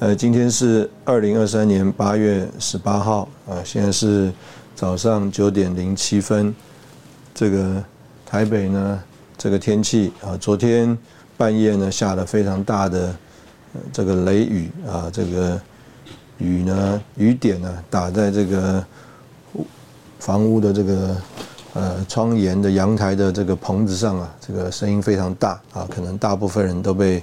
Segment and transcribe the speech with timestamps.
[0.00, 4.32] 呃，今天是二零二三年八月十八号啊，现在是
[4.74, 6.52] 早上九点零七分。
[7.32, 7.82] 这个
[8.26, 9.00] 台北呢，
[9.38, 10.98] 这个天气啊，昨天
[11.36, 13.14] 半夜呢下了非常大的
[13.92, 15.60] 这个雷雨啊，这个
[16.38, 18.84] 雨呢雨点呢打在这个
[20.18, 21.16] 房屋的这个
[21.74, 27.22] 呃窗沿的阳台的这个棚子上啊，这个声音非常大啊，可能大部分人都被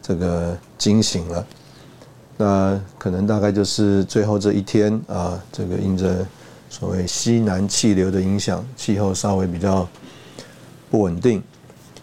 [0.00, 1.46] 这个惊醒了。
[2.38, 6.26] 那可能大概就是最后这一天啊，这个因着
[6.68, 9.88] 所谓西南气流的影响，气候稍微比较
[10.90, 11.42] 不稳定。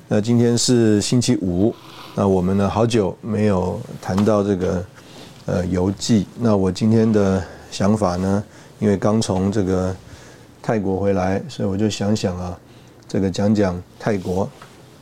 [0.08, 1.72] 那今天是星期五，
[2.16, 4.86] 那我们呢好久没有谈到这个
[5.46, 6.26] 呃游记。
[6.40, 8.44] 那我今天的想法呢，
[8.80, 9.96] 因为刚从这个
[10.64, 12.58] 泰国回来，所以我就想想啊，
[13.08, 14.50] 这个讲讲泰国。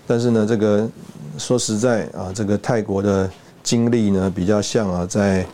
[0.05, 0.89] 但是呢，这个
[1.37, 3.29] 说实在啊，这个泰国的。
[3.63, 5.45] 经历呢比较像啊，在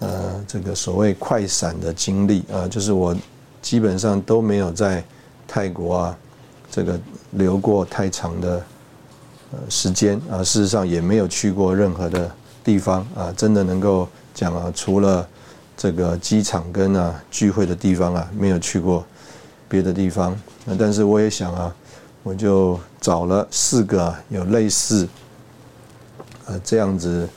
[0.00, 3.16] 呃这个所谓快闪的经历啊，就是我
[3.62, 5.02] 基本上都没有在
[5.46, 6.18] 泰国啊
[6.70, 6.98] 这个
[7.30, 8.62] 留过太长的
[9.52, 12.30] 呃时间啊，事实上也没有去过任何的
[12.64, 15.26] 地方啊，真的能够讲啊，除了
[15.76, 19.04] 这个机场跟啊聚会的地方啊，没有去过
[19.68, 20.36] 别的地方。
[20.64, 21.74] 那但是我也想啊，
[22.24, 25.08] 我就找了四个有类似
[26.46, 27.28] 呃这样子。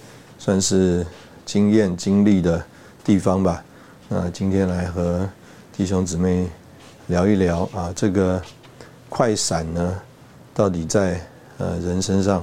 [0.47, 1.06] 算是
[1.46, 2.63] 经验经历的
[3.03, 3.62] 地方吧。
[4.08, 5.28] 那今天来和
[5.75, 6.47] 弟兄姊妹
[7.08, 8.41] 聊一聊啊，这个
[9.09, 10.02] 快闪呢，
[10.53, 11.19] 到底在
[11.58, 12.41] 呃人身上，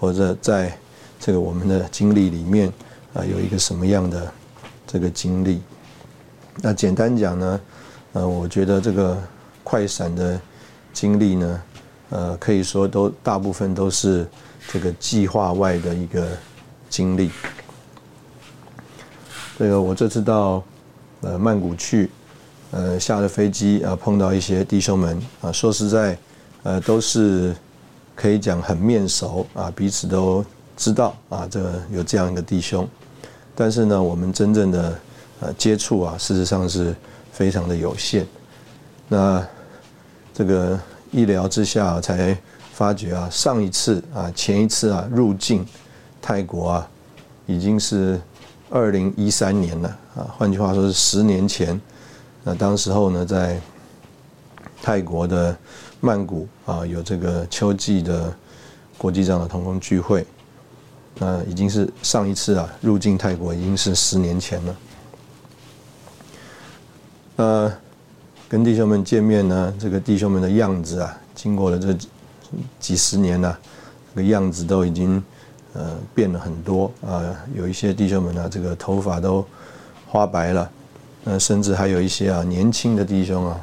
[0.00, 0.74] 或者在
[1.20, 2.72] 这个我们的经历里面
[3.12, 4.32] 啊，有一个什么样的
[4.86, 5.60] 这个经历？
[6.62, 7.60] 那简单讲呢，
[8.14, 9.22] 呃，我觉得这个
[9.62, 10.40] 快闪的
[10.94, 11.62] 经历呢，
[12.08, 14.26] 呃，可以说都大部分都是
[14.72, 16.26] 这个计划外的一个。
[16.92, 17.30] 经历，
[19.58, 20.62] 这个我这次到
[21.22, 22.10] 呃曼谷去，
[22.70, 26.18] 呃下了飞机啊碰到一些弟兄们啊，说实在，
[26.64, 27.56] 呃都是
[28.14, 30.44] 可以讲很面熟啊，彼此都
[30.76, 32.86] 知道啊，这有这样一个弟兄，
[33.54, 34.98] 但是呢，我们真正的
[35.40, 36.94] 呃接触啊，事实上是
[37.32, 38.26] 非常的有限。
[39.08, 39.42] 那
[40.34, 40.78] 这个
[41.10, 42.36] 一聊之下才
[42.74, 45.66] 发觉啊，上一次啊，前一次啊入境。
[46.22, 46.88] 泰国啊，
[47.46, 48.18] 已经是
[48.70, 51.78] 二零一三年了啊，换句话说是十年前。
[52.44, 53.60] 那当时候呢，在
[54.80, 55.56] 泰国的
[56.00, 58.32] 曼谷啊，有这个秋季的
[58.96, 60.24] 国际上的同工聚会。
[61.16, 64.76] 那已经是上一次啊入境泰国，已经是十年前了。
[67.36, 67.72] 呃，
[68.48, 71.96] 跟弟兄们见面呢，这个弟兄们的样子啊，经过了这
[72.78, 73.58] 几十年了，
[74.14, 75.22] 这个样子都已经。
[75.74, 79.42] 呃，变了很多啊，有一些弟兄们呢，这个头发都
[80.06, 80.70] 花白了，
[81.24, 83.58] 那甚至还有一些啊年轻的弟兄啊，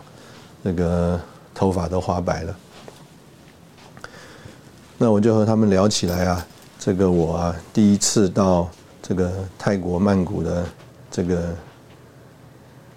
[0.63, 1.21] 这个
[1.53, 2.55] 头发都花白了。
[4.97, 6.47] 那我就和他们聊起来啊，
[6.79, 8.67] 这个我啊第一次到
[9.03, 10.65] 这个泰国曼谷的
[11.11, 11.55] 这个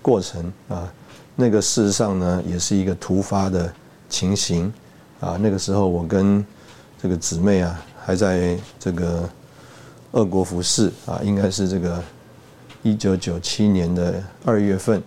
[0.00, 0.90] 过程啊，
[1.36, 3.70] 那个事实上呢也是一个突发的
[4.08, 4.72] 情形
[5.20, 6.42] 啊，那个时候我跟
[7.02, 7.78] 这个姊妹啊。
[8.04, 9.28] 还在这个
[10.10, 12.02] 俄国服侍啊，应该是这个
[12.82, 15.00] 一九九七年的二月份。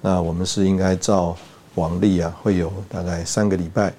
[0.00, 1.36] 那我们是应该照
[1.74, 3.92] 往例啊，会有大概三个礼拜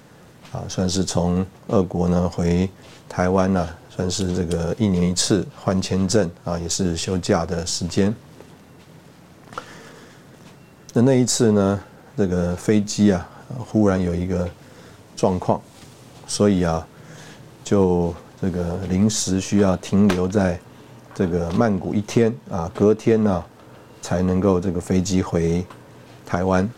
[0.52, 2.68] 啊，算是从俄国呢回
[3.08, 8.14] 台湾呢，算是这个一年一次换签证啊，也是休假的时间。
[10.94, 11.80] 那那一次呢，
[12.16, 13.28] 这个飞机啊，
[13.58, 14.48] 忽然有一个
[15.14, 15.60] 状况，
[16.26, 16.86] 所以啊，
[17.62, 18.14] 就。
[18.40, 20.58] 这个临时需要停留在
[21.14, 23.44] 这个曼谷一天啊，隔天呢
[24.00, 25.64] 才能够这个飞机回
[26.24, 26.68] 台湾。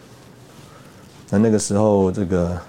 [1.30, 2.60] 那那个时候，这个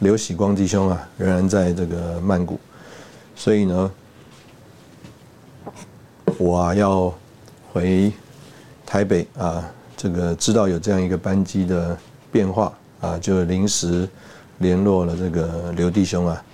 [0.00, 2.58] 刘喜光弟兄啊，仍然在这个曼谷，
[3.34, 3.90] 所以呢，
[6.36, 7.14] 我啊要
[7.72, 8.12] 回
[8.84, 9.64] 台北啊，
[9.96, 11.96] 这个知道有这样一个班机的
[12.32, 14.08] 变化啊，就临时
[14.58, 16.44] 联络了这个刘弟兄啊，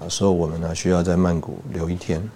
[0.00, 2.26] 啊，所以我们呢需要在曼谷留一天。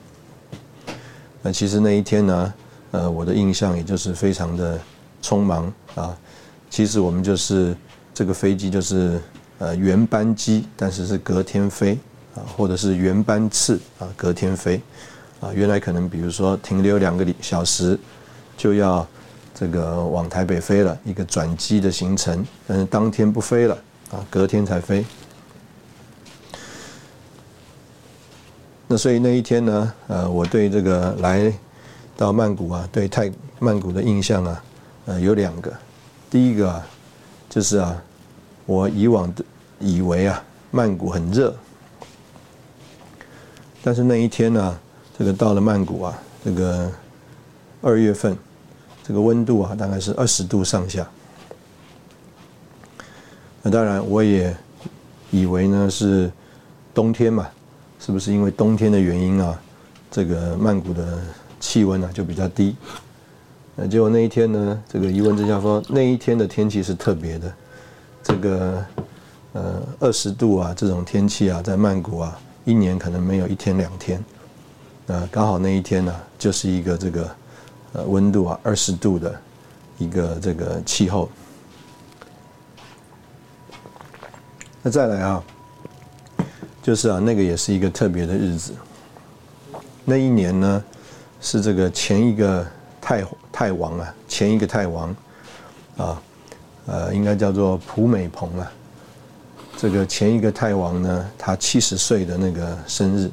[1.43, 2.55] 那其实那一天呢，
[2.91, 4.79] 呃，我的印象也就是非常的
[5.23, 6.17] 匆忙啊。
[6.71, 7.77] 其实我们就是
[8.13, 9.21] 这个飞机就是
[9.59, 11.99] 呃原班机，但是是隔天飞
[12.35, 14.81] 啊，或者是原班次啊隔天飞
[15.41, 15.53] 啊。
[15.55, 17.99] 原来可能比如说停留两个小时
[18.57, 19.07] 就要
[19.55, 23.75] 这个往台北飞了一个转机的行程，但是当天不飞了
[24.11, 25.05] 啊，隔天才飞。
[28.97, 31.53] 所以那一天呢，呃，我对这个来
[32.17, 34.65] 到曼谷啊，对泰曼谷的印象啊，
[35.07, 35.73] 呃，有两个。
[36.31, 36.87] 第一个啊，
[37.49, 38.03] 就是啊，
[38.67, 39.45] 我以往的
[39.79, 41.55] 以为啊，曼谷很热，
[43.83, 44.79] 但是那一天呢，
[45.19, 46.91] 这个到了曼谷啊，这个
[47.83, 48.37] 二月份，
[49.03, 51.09] 这个温度啊，大概是二十度上下。
[53.63, 54.55] 那当然，我也
[55.31, 56.31] 以为呢是
[56.93, 57.49] 冬天嘛。
[58.05, 59.59] 是不是因为冬天的原因啊？
[60.11, 61.19] 这个曼谷的
[61.59, 62.77] 气温呢就比较低。
[63.75, 67.51] 那结果那一天呢，这个一问之下说，那一天的天气是特别的。
[68.23, 68.85] 这个
[69.55, 74.23] 呃二十度啊这种天气啊，在曼谷啊，一年可能没有一天两天。
[75.07, 77.37] 那刚好那一天呢，就是一个这个
[77.95, 79.41] 呃温度啊二十度的
[79.97, 81.27] 一个这个气候。
[84.83, 85.43] 那再来啊。
[86.85, 88.75] 就是啊，那个也是一个特别的日子。
[90.05, 90.85] 那一年呢，
[91.41, 92.67] 是这个前一个
[93.01, 95.17] 太太王啊，前一个太王
[95.97, 96.23] 啊，
[96.85, 98.71] 呃，应该叫做普美蓬啊。
[99.79, 103.31] 这个前一个太王呢，他七十岁的那个生日。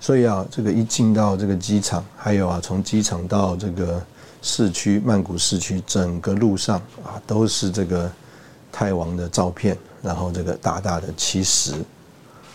[0.00, 4.04] 所以啊，这个一进到这个机场，还有啊，从机场到这个
[4.42, 8.10] 市区曼谷市区，整个路上啊，都是这个
[8.72, 9.76] 太王的照片。
[10.00, 11.74] 然后这个大大的七十，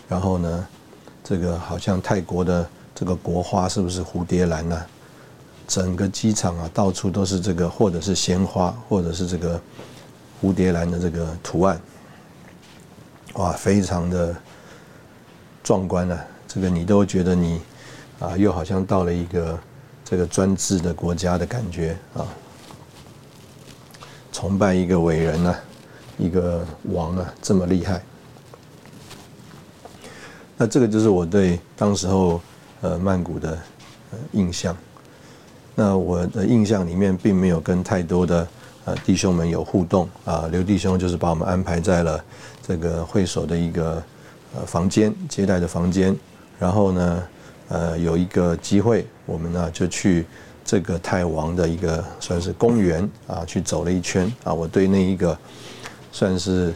[0.07, 0.67] 然后呢，
[1.21, 2.65] 这个好像泰国的
[2.95, 4.85] 这个国花是不是蝴蝶兰呢？
[5.67, 9.59] 整个机场啊，到处都是这个，或者是鲜花，或者是这个
[10.41, 11.79] 蝴蝶兰的这个图案，
[13.33, 14.33] 哇，非常的
[15.63, 16.25] 壮观啊！
[16.47, 17.59] 这个你都觉得你
[18.19, 19.59] 啊，又好像到了一个
[20.05, 22.25] 这个专制的国家的感觉啊，
[24.31, 25.53] 崇拜一个伟人呢。
[26.17, 28.03] 一个王啊，这么厉害，
[30.55, 32.39] 那这个就是我对当时候
[32.81, 33.57] 呃曼谷的
[34.31, 34.77] 印象。
[35.75, 38.47] 那我的印象里面并没有跟太多的
[38.85, 40.47] 呃弟兄们有互动啊。
[40.51, 42.23] 刘弟兄就是把我们安排在了
[42.61, 44.01] 这个会所的一个
[44.55, 46.15] 呃房间接待的房间，
[46.59, 47.23] 然后呢
[47.69, 50.27] 呃有一个机会，我们呢就去
[50.63, 54.53] 这个泰王的一个算是公园啊去走了一圈啊。
[54.53, 55.35] 我对那一个。
[56.13, 56.71] 算是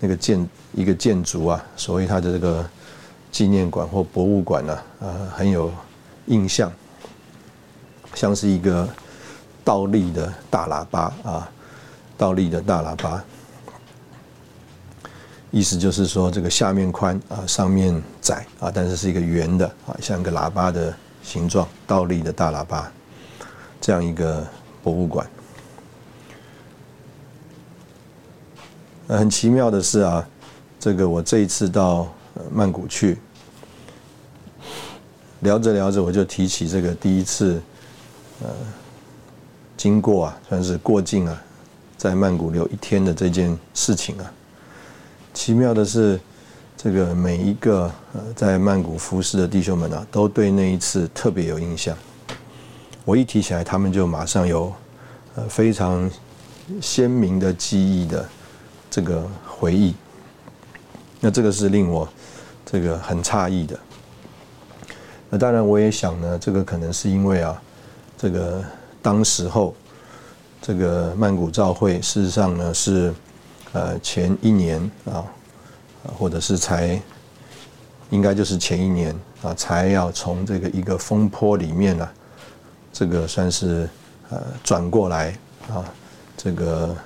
[0.00, 2.68] 那个建一个建筑啊，所谓它的这个
[3.30, 5.70] 纪念馆或博物馆呢，呃，很有
[6.26, 6.72] 印象，
[8.14, 8.88] 像是一个
[9.62, 11.50] 倒立的大喇叭啊，
[12.16, 13.22] 倒立的大喇叭，
[15.50, 22.90] 意思就是说这个下面宽啊，上面窄啊，但是是一个圆的啊，像一个喇叭的形状，倒立的大喇叭，
[23.82, 24.46] 这样一个
[24.82, 25.28] 博物馆。
[29.16, 30.28] 很奇妙的是啊，
[30.78, 32.06] 这个我这一次到
[32.52, 33.16] 曼谷去，
[35.40, 37.60] 聊着聊着我就提起这个第一次，
[38.42, 38.48] 呃，
[39.78, 41.42] 经过啊，算是过境啊，
[41.96, 44.30] 在曼谷留一天的这件事情啊。
[45.32, 46.20] 奇妙的是，
[46.76, 51.96] 这个每一个呃在曼谷服侍的弟兄们啊，都对那一次特别有印象。
[53.06, 54.70] 我一提起来，他们就马上有
[55.34, 56.10] 呃非常
[56.78, 58.28] 鲜明的记忆的。
[58.90, 59.94] 这个回忆，
[61.20, 62.08] 那这个是令我
[62.64, 63.78] 这个很诧异的。
[65.28, 67.60] 那当然，我也想呢，这个可能是因为啊，
[68.16, 68.64] 这个
[69.02, 69.74] 当时候
[70.62, 73.12] 这个曼谷照会，事实上呢是
[73.72, 75.22] 呃前一年啊，
[76.18, 77.00] 或者是才
[78.10, 82.08] 应该就是前一年啊，才要从这个一个风波里面呢，
[82.92, 83.86] 这个算是
[84.30, 85.36] 呃转过来
[85.68, 85.84] 啊，
[86.36, 86.96] 这个。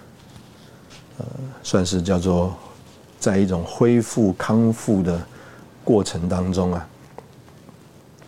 [1.63, 2.55] 算是叫做
[3.19, 5.21] 在一种恢复康复的
[5.85, 6.89] 过程当中啊。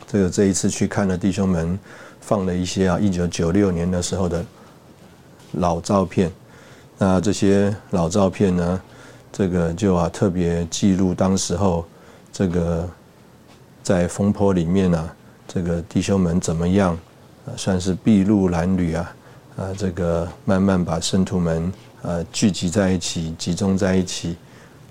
[0.07, 1.79] 这个这一次去看了弟兄们
[2.21, 4.45] 放了一些啊，一九九六年的时候的
[5.53, 6.31] 老照片，
[6.99, 8.81] 那这些老照片呢，
[9.33, 11.85] 这个就啊特别记录当时候
[12.33, 12.89] 这个
[13.83, 15.11] 在风坡里面呢，
[15.49, 16.97] 这个弟兄们怎么样，
[17.57, 19.15] 算是筚路蓝缕啊，
[19.57, 24.37] 啊这个慢慢把圣徒们呃聚集在一起，集中在一起，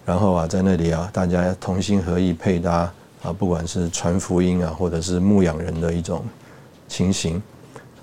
[0.05, 2.91] 然后啊在那里啊大家同心合意配搭
[3.23, 6.23] 啊，不管是传福音啊，或者是牧养人的一种
[6.87, 7.41] 情形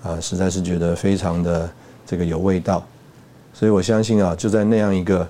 [0.03, 1.69] 啊，实在是觉得非常的
[2.05, 2.85] 这个有味道。
[3.53, 5.27] 所以我相信啊，就在那样一个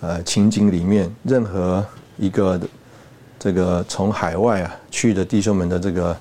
[0.00, 1.84] 呃情景里面，任何
[2.18, 2.60] 一个
[3.38, 6.16] 这个从海外啊去的弟兄们的这个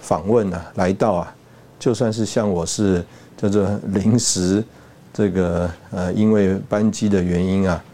[0.00, 1.34] 访问啊，来到啊，
[1.78, 3.04] 就算是像我是
[3.42, 4.64] 叫做临时
[5.12, 7.84] 这个呃因为班机的原因啊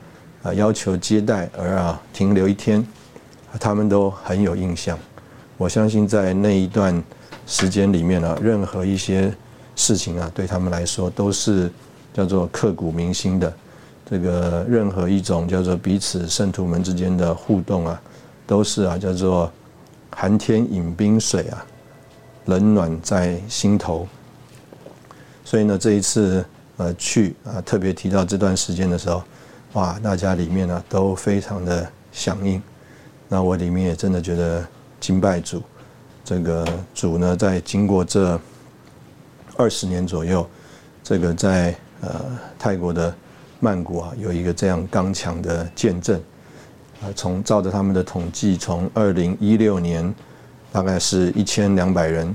[0.43, 2.87] 啊要求接待而啊停留一天，
[3.59, 4.97] 他们都很有印象。
[5.57, 7.03] 我相信在那一段
[7.47, 9.35] 时间里面呢，任何一些
[9.75, 11.73] 事情啊，对他们来说都是。
[12.15, 13.53] 叫做刻骨铭心的，
[14.11, 18.03] 这个任何一种叫做彼此圣徒们之间的互动啊，
[18.45, 19.49] 都是啊叫做
[20.11, 21.65] 寒天饮冰水啊，
[22.47, 24.09] 冷暖在心头。
[25.49, 26.45] 所以呢，这一次
[26.77, 29.23] 呃去啊，特别提到这段时间的时候，
[29.73, 32.63] 哇，大家里面呢都非常的响应。
[33.31, 34.63] 那我里面也真的觉得
[35.01, 35.63] 敬拜主，
[36.23, 38.39] 这个主呢，在经过这
[39.57, 40.47] 二十年左右，
[41.03, 41.75] 这个在。
[42.01, 42.25] 呃，
[42.57, 43.13] 泰国的
[43.59, 46.17] 曼谷啊，有一个这样刚强的见证
[47.03, 47.11] 啊。
[47.17, 50.15] 从照着他们的统计，从二零一六年
[50.71, 52.33] 大概是一千两百人，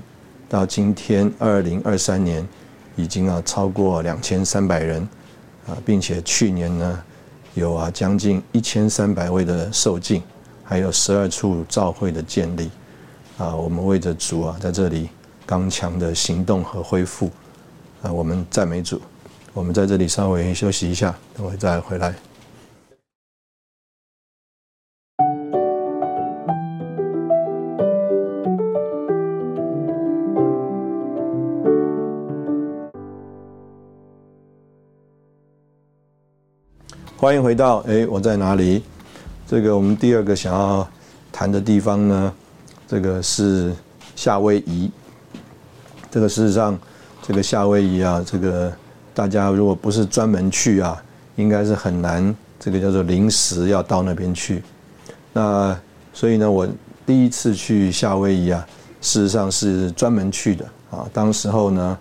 [0.49, 2.45] 到今天二零二三年
[2.95, 5.01] 已经啊超过两千三百人
[5.67, 7.03] 啊，并且去年呢
[7.53, 10.21] 有啊将近一千三百位的受尽，
[10.63, 12.69] 还有十二处召会的建立
[13.37, 13.55] 啊。
[13.55, 15.09] 我们为着主啊，在这里
[15.45, 17.29] 刚强的行动和恢复
[18.01, 19.01] 啊，我们赞美主。
[19.53, 22.13] 我们在这里稍微休息一下，等会再回来。
[37.23, 38.83] 欢迎回到哎，我在哪里？
[39.47, 40.85] 这个我们第二个想要
[41.31, 42.33] 谈的地方呢，
[42.85, 43.73] 这个是
[44.13, 44.91] 夏威夷。
[46.11, 46.77] 这个事实上，
[47.21, 48.69] 这个夏威夷啊，这个。
[49.13, 51.01] 大家如果不是专门去啊，
[51.37, 52.35] 应该是很难。
[52.59, 54.61] 这个叫做临时要到那边去。
[55.31, 55.79] 那
[56.11, 56.67] 所以呢，我
[57.05, 58.67] 第一次去夏威夷啊，
[58.99, 61.07] 事实上是专门去的啊。
[61.13, 61.97] 当时候呢，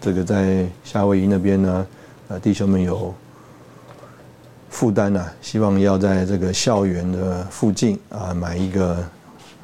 [0.00, 1.86] 这个在夏威夷那边呢，
[2.26, 3.14] 呃，弟兄们有
[4.74, 8.98] 负担呐，希望要在这个校园的附近啊买一个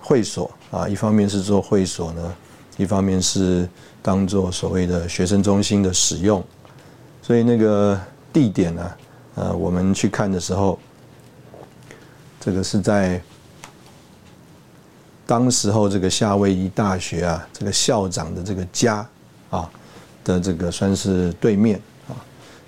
[0.00, 0.86] 会所啊。
[0.86, 2.32] 一方面是做会所呢，
[2.76, 3.68] 一方面是
[4.00, 6.40] 当做所谓的学生中心的使用。
[7.20, 8.00] 所以那个
[8.32, 8.90] 地点呢，
[9.34, 10.78] 呃，我们去看的时候，
[12.38, 13.20] 这个是在
[15.26, 19.04] 当时候这个夏威夷大学啊，这个校长的这个家
[19.50, 19.68] 啊
[20.22, 21.80] 的这个算是对面。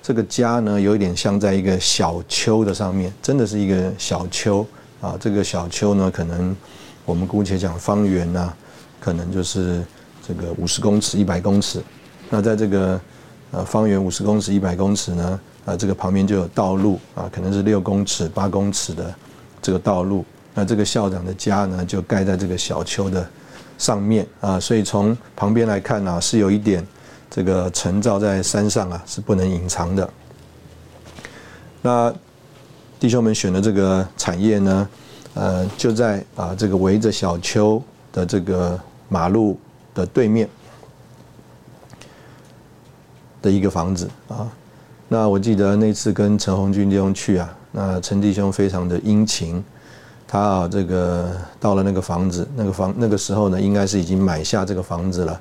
[0.03, 4.67] 这个家呢，有一点像在一个小丘的上面，真的是一个小丘
[5.01, 5.17] 啊。
[5.21, 6.55] 这个小丘呢，可能
[7.05, 8.53] 我们姑且讲方圆呢，
[8.99, 9.81] 可能就是
[10.27, 11.81] 这个五十公尺、一百公尺。
[12.29, 13.01] 那在这个
[13.53, 19.15] 呃，方圆五十公尺、一百公尺呢，啊，这个旁边就有道路啊，可能是六公尺、八公尺的
[19.61, 20.25] 这个道路。
[20.53, 23.25] 那这个校长的家呢，就盖在这个小丘的
[23.79, 26.85] 上面啊，所以从旁边来看呢，是有一点
[27.35, 30.09] 这个城罩在山上啊，是不能隐藏的。
[31.81, 32.13] 那
[33.01, 34.89] 弟兄们选的这个产业呢，
[35.33, 39.59] 呃，就在啊这个围着小丘的这个马路
[39.95, 40.47] 的对面。
[43.41, 44.47] 的一个房子啊，
[45.09, 49.61] 那我记得那次跟陈红军弟兄去啊，那陈弟兄非常的殷勤，
[50.29, 55.41] 他啊这个到了那个房子，那个房那个时候呢，应该是已经买下这个房子了，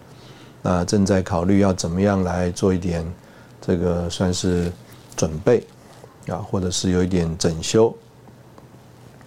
[0.62, 3.06] 那正在考虑要怎么样来做一点
[3.60, 4.72] 这个算是
[5.16, 5.66] 准备
[6.28, 7.94] 啊，或者是有一点整修。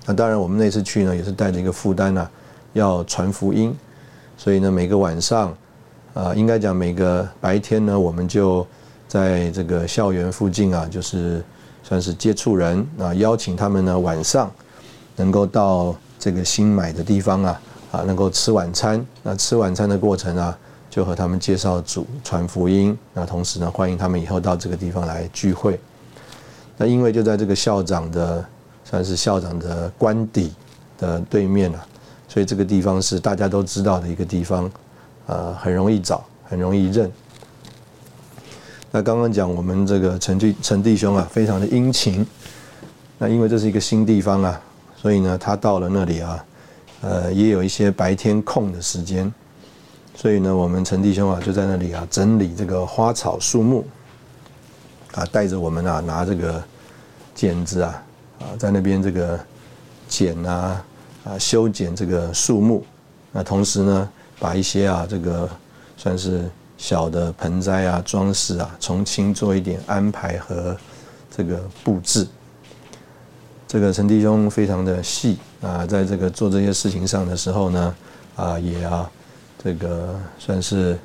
[0.07, 2.29] 那当然我们那次去呢，也是带着一个负担呐，
[2.73, 3.77] 要传福音，
[4.37, 5.55] 所以呢每个晚上。
[6.15, 8.65] 啊，应该讲每个白天呢，我们就
[9.09, 11.45] 在这个校园附近啊，就是
[11.83, 14.49] 算是接触人啊，邀请他们呢晚上
[15.17, 17.61] 能够到这个新买的地方啊，
[17.91, 19.05] 啊，能够吃晚餐。
[19.25, 20.57] 那吃晚餐的过程啊，
[20.95, 22.97] 就和他们介绍主传福音。
[23.13, 25.77] 那同时呢，欢迎他们以后到这个地方来聚会。
[26.77, 28.45] 那因为就在这个校长的
[28.85, 30.55] 算是校长的官邸
[30.97, 31.85] 的对面啊，
[32.29, 34.71] 所以这个地方是大家都知道的一个地方。
[35.27, 37.11] 呃，很容易找，很容易认。
[38.93, 42.25] 那刚刚讲我们这个陈弟陈弟兄啊，非常的殷勤。
[43.19, 44.61] 那因为这是一个新地方啊，
[44.95, 46.45] 所以呢，他到了那里啊，
[47.01, 49.33] 呃，也有一些白天空的时间，
[50.15, 53.85] 所以呢，我们陈弟兄啊，就在那里啊，整理这个花草树木，
[55.13, 56.63] 啊，带着我们啊，拿这个
[57.35, 58.03] 剪子啊，
[58.39, 59.39] 啊，在那边这个
[60.09, 60.85] 剪啊，
[61.25, 62.85] 啊，修剪这个树木。
[63.33, 65.51] 那同时呢，把一些啊，这个
[65.97, 70.77] 算是小的盆栽啊、装饰啊，重新做一点安排和
[71.37, 72.27] 这个布置。
[73.67, 77.95] 这个陈弟兄非常的细啊，在这个做这些事情上的时候呢，
[78.37, 79.11] 啊，也啊，
[79.65, 80.99] 这个算是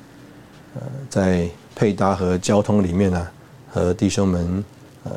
[0.74, 3.28] 呃，在配搭和交通里面呢，
[3.72, 4.64] 和弟兄们
[5.04, 5.12] 呃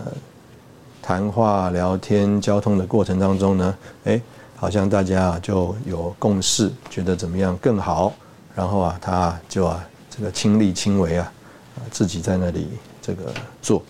[1.02, 4.22] 谈话、聊天、交通的过程当中呢，哎。
[4.56, 8.14] 好像大家就有共识，觉得怎么样更好，
[8.56, 11.30] 然后啊他就啊这个亲力亲为啊，
[11.76, 12.70] 啊自己在那里
[13.02, 13.84] 这个做。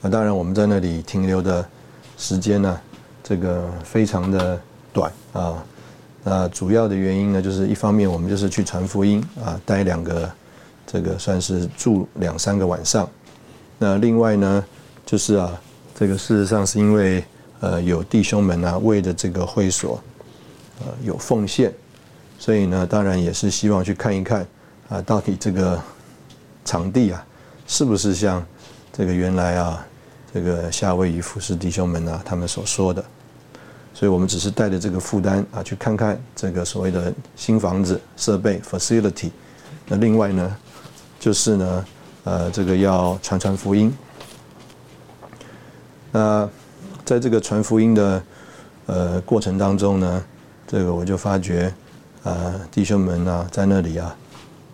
[0.00, 1.68] 那当然我们在那里停留的
[2.16, 2.80] 时间呢，
[3.20, 4.60] 这个非常的
[4.92, 5.60] 短啊。
[6.24, 10.28] 那主要的原因呢，就是一方面我们就是去传福音啊，待两个
[10.84, 13.08] 这个算是住两三个晚上。
[13.78, 14.64] 那另外呢，
[15.06, 15.60] 就是啊
[15.94, 17.22] 这个事实上是因为。
[17.60, 19.98] 呃，有弟兄们啊，为了这个会所，
[20.80, 21.72] 呃，有奉献，
[22.38, 24.46] 所以呢，当然也是希望去看一看
[24.90, 25.80] 啊，到底这个
[26.62, 27.24] 场地啊，
[27.66, 28.44] 是不是像
[28.92, 29.86] 这个原来啊，
[30.34, 33.02] 这个夏威夷服饰弟兄们啊，他们所说的。
[33.94, 39.30] 所以我们只是带着这个负担啊，去看看这个所谓的新房子设备 facility。
[39.88, 40.56] 那另外呢，
[41.18, 41.84] 就是呢，
[42.24, 43.90] 呃，这个要传传福音。
[46.12, 46.46] 那。
[47.04, 48.22] 在这个传福音的
[48.86, 50.24] 呃过程当中呢，
[50.66, 51.70] 这个我就发觉，
[52.22, 54.16] 呃，弟兄们啊，在那里啊，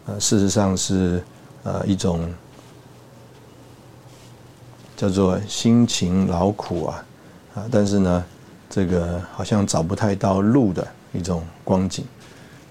[0.07, 1.21] 呃，事实上是
[1.65, 2.33] 呃一种
[4.97, 7.05] 叫做辛勤劳苦啊，
[7.57, 8.25] 啊，但是呢，
[8.71, 12.05] 这个好像找不太到路的一种光景，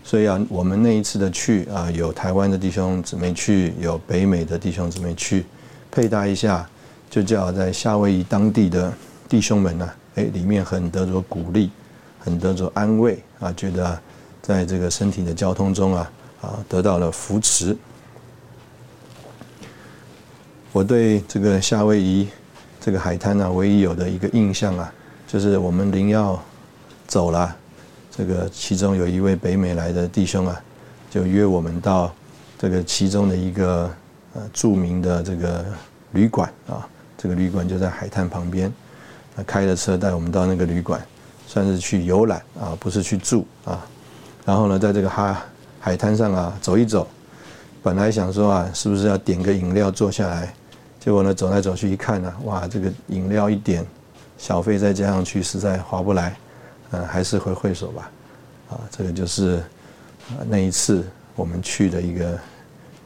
[0.03, 5.45] 所以啊，我们那一次的去啊，有台湾的弟兄姊妹去，有北美的弟兄姊妹去，
[5.91, 6.67] 配搭一下，
[7.09, 8.91] 就叫在夏威夷当地的。
[9.27, 11.69] 弟兄们呢，哎，里面很得着鼓励，
[12.17, 14.01] 很得着安慰啊，觉得
[14.41, 17.77] 在这个身体的交通中啊，啊，得到了扶持。
[20.71, 22.27] 我对这个夏威夷
[22.81, 24.91] 这个海滩呢，唯一有的一个印象啊，
[25.31, 26.41] 就是我们临要
[27.05, 27.55] 走了，
[28.09, 30.59] 这个其中有一位北美来的弟兄啊，
[31.07, 32.11] 就约我们到
[32.57, 33.87] 这个其中的一个
[34.33, 35.63] 呃著名的这个
[36.13, 38.73] 旅馆啊，这个旅馆就在海滩旁边。
[39.47, 40.99] 开着车带我们到那个旅馆，
[41.47, 43.85] 算是去游览啊，不是去住啊。
[44.43, 45.45] 然后呢，在这个哈
[45.79, 47.07] 海滩上啊走一走，
[47.83, 50.53] 本来想说啊，是不是要点个饮料坐下来？
[50.99, 53.85] 结果呢，走来走去一看呢，哇，这个饮料一点，
[54.39, 56.35] 小费再加上去，实在划不来。
[56.91, 58.11] 嗯，还是回会所吧。
[58.69, 59.63] 啊，这个就是
[60.47, 62.39] 那一次我们去的一个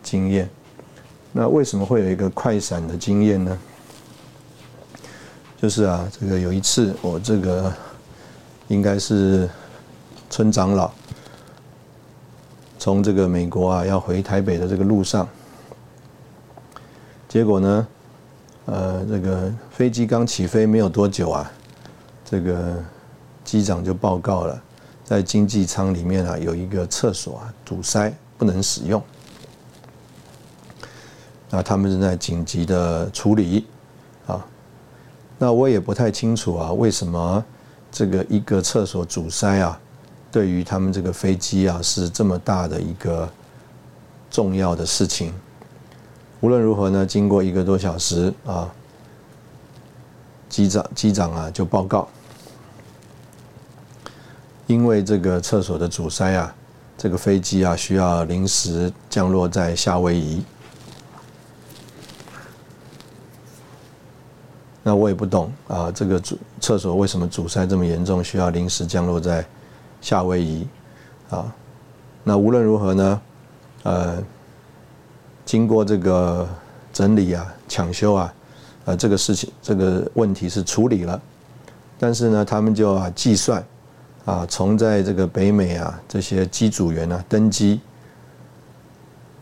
[0.01, 0.49] 经验。
[1.33, 3.59] 那为什么会有一个快闪的经验呢？
[5.59, 7.73] 就是啊，这个有一次我这个
[8.67, 9.49] 应该是
[10.29, 10.91] 村长老
[12.77, 15.27] 从这个美国啊要回台北的这个路上，
[17.27, 17.87] 结果呢，
[18.65, 21.51] 呃，这个飞机刚起飞没有多久啊，
[22.23, 22.81] 这个
[23.43, 24.63] 机长就报告了，
[25.03, 29.03] 在经济舱里面啊有一个厕所啊堵塞不能使用，
[31.49, 33.65] 那他们正在紧急的处理
[34.25, 34.45] 啊。
[35.37, 37.43] 那我也不太清楚啊，为什么
[37.91, 39.77] 这个一个厕所阻塞啊，
[40.31, 43.29] 对于他们这个飞机啊是这么大的一个
[44.31, 45.33] 重要的事情。
[46.43, 48.69] 无论如何呢，经过一个多小时啊，
[50.49, 52.05] 机长机长啊就报告，
[54.67, 56.53] 因为这个厕所的阻塞啊，
[56.97, 60.43] 这个飞机啊需要临时降落在夏威夷。
[64.83, 69.45] 那我也不懂啊，这个主厕所为什么阻塞这么严重，需要临时降落在
[70.01, 70.67] 夏威夷
[71.29, 71.55] 啊？
[72.21, 73.21] 那无论如何呢，
[73.83, 74.21] 呃，
[75.45, 76.47] 经过这个
[76.91, 78.33] 整理啊、抢修啊，
[78.85, 81.21] 呃，这个事情这个问题是处理了，
[81.99, 83.63] 但是呢，他们就啊计算
[84.25, 87.81] 啊，从在这个北美啊这些机组员呢登机，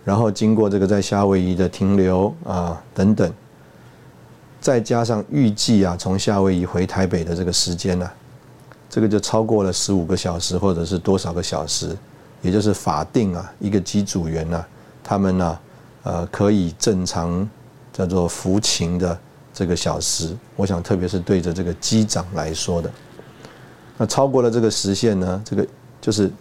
[0.04, 3.32] 然后经过这个在夏威夷的停留啊等等。
[4.60, 8.08] 再加上预计啊，从夏威夷回台北的这个时间呢，
[8.88, 11.98] 这个就超过了十五个小时，或者是多少个小时，
[12.44, 14.64] 也就是法定啊，一个机组员呢，
[15.04, 15.60] 他们呢，
[16.04, 17.48] 呃可以正常
[17.94, 19.18] 叫做服勤的
[19.54, 20.36] 这个小时。
[20.56, 22.92] 我想特别是对着这个机长来说的，
[23.98, 25.68] 那超过了这个时限呢，这个
[26.00, 26.32] 就是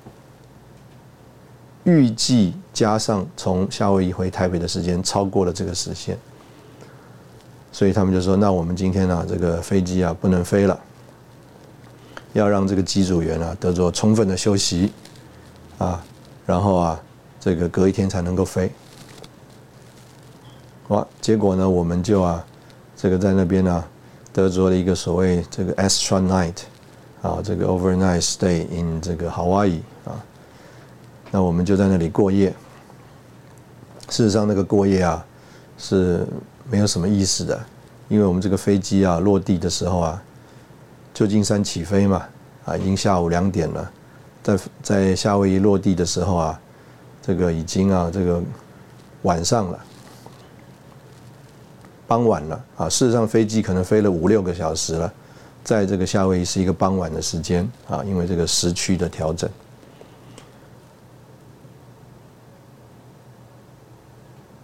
[1.84, 6.16] 预计加上从夏威夷回台北的时间超过了这个时限，
[7.72, 10.78] 所以他们就说：那我们今天呢，这个飞机啊不能飞了。
[12.32, 14.92] 要让这个机组员啊得做充分的休息，
[15.78, 16.00] 啊，
[16.46, 17.00] 然后啊，
[17.40, 18.70] 这个隔一天才能够飞。
[20.90, 22.44] 哇，结果呢，我们就啊，
[22.96, 23.84] 这个在那边呢，
[24.32, 26.56] 得着了一个所谓这个 extra night，
[27.22, 30.18] 啊，这个 overnight stay in 这个 Hawaii 啊，
[31.30, 32.52] 那我们就在那里过夜。
[34.08, 35.24] 事实上，那个过夜啊，
[35.78, 36.26] 是
[36.68, 37.60] 没有什么意思的，
[38.08, 40.22] 因为我们这个飞机啊落地的时候啊。
[41.12, 42.22] 旧金山起飞嘛，
[42.64, 43.92] 啊，已经下午两点了，
[44.42, 46.60] 在在夏威夷落地的时候啊，
[47.20, 48.40] 这个已经啊，这个
[49.22, 49.78] 晚上了，
[52.10, 52.88] 傍晚了啊。
[52.88, 55.12] 事实上，飞机可能飞了五六个小时了，
[55.62, 59.48] 在这个夏威夷是一个傍晚的时间啊，因为这个时区的调整，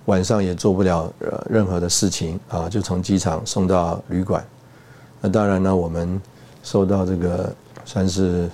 [0.07, 1.13] 晚上也做不了
[1.49, 4.45] 任何的事情啊，就从机场送到旅馆。
[5.21, 6.21] 那当然呢，我们。
[6.67, 7.55] 受到这个
[7.85, 8.51] 算是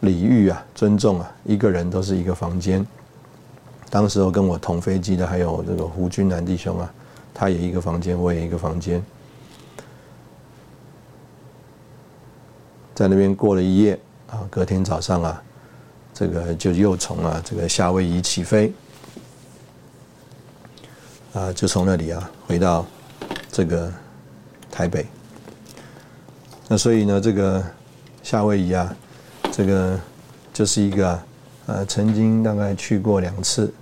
[0.00, 2.86] 礼遇啊，尊重啊，一个人都是一个房间。
[3.90, 6.90] 当时候跟我同飞机的还有这个胡军南弟兄啊，
[7.40, 9.02] 他也一个房间，我也一个房间，
[12.94, 13.98] 在那边过了一夜
[14.28, 15.42] 啊，隔天早上啊，
[16.12, 18.70] 这个就又从啊这个夏威夷起飞，
[21.32, 22.84] 啊，就从那里啊回到
[23.50, 23.90] 这个
[24.70, 25.06] 台北。
[26.68, 27.64] 那所以呢，这个
[28.22, 28.94] 夏威夷啊，
[29.50, 29.98] 这个
[30.52, 31.18] 就是一个
[31.64, 33.72] 呃，曾经大概去过两次，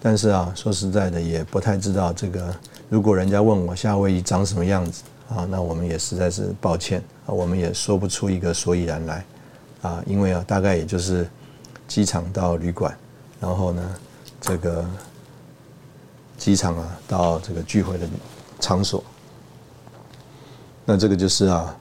[0.00, 2.56] 但是啊，说实在的，也不太知道这个。
[2.92, 9.24] 如果人家问我夏威夷长什么样子啊，那我们也实在是抱歉啊，我们也说不出一个所以然来
[9.80, 11.26] 啊，因为啊，大概也就是
[11.88, 12.94] 机场到旅馆，
[13.40, 13.96] 然后呢，
[14.42, 14.84] 这个
[16.36, 18.06] 机场啊到这个聚会的
[18.60, 19.02] 场所，
[20.84, 21.74] 那这个就是啊。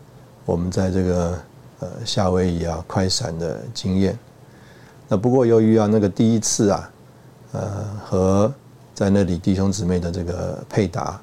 [0.44, 1.40] 我们在这个
[1.80, 4.18] 呃夏威夷啊快闪的经验，
[5.10, 6.92] 那不过由于啊那个第一次啊，
[7.52, 8.54] 呃和
[9.02, 11.20] 在那里弟兄姊妹的这个配搭，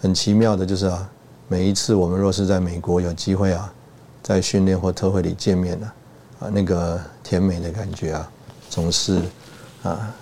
[0.00, 1.08] 很奇妙的就是啊，
[1.46, 3.72] 每一次我们若是在美国有机会啊，
[4.20, 5.94] 在训练或特会里见面了，
[6.40, 8.28] 啊那个甜美的感觉啊，
[8.68, 9.20] 总是
[9.84, 10.12] 啊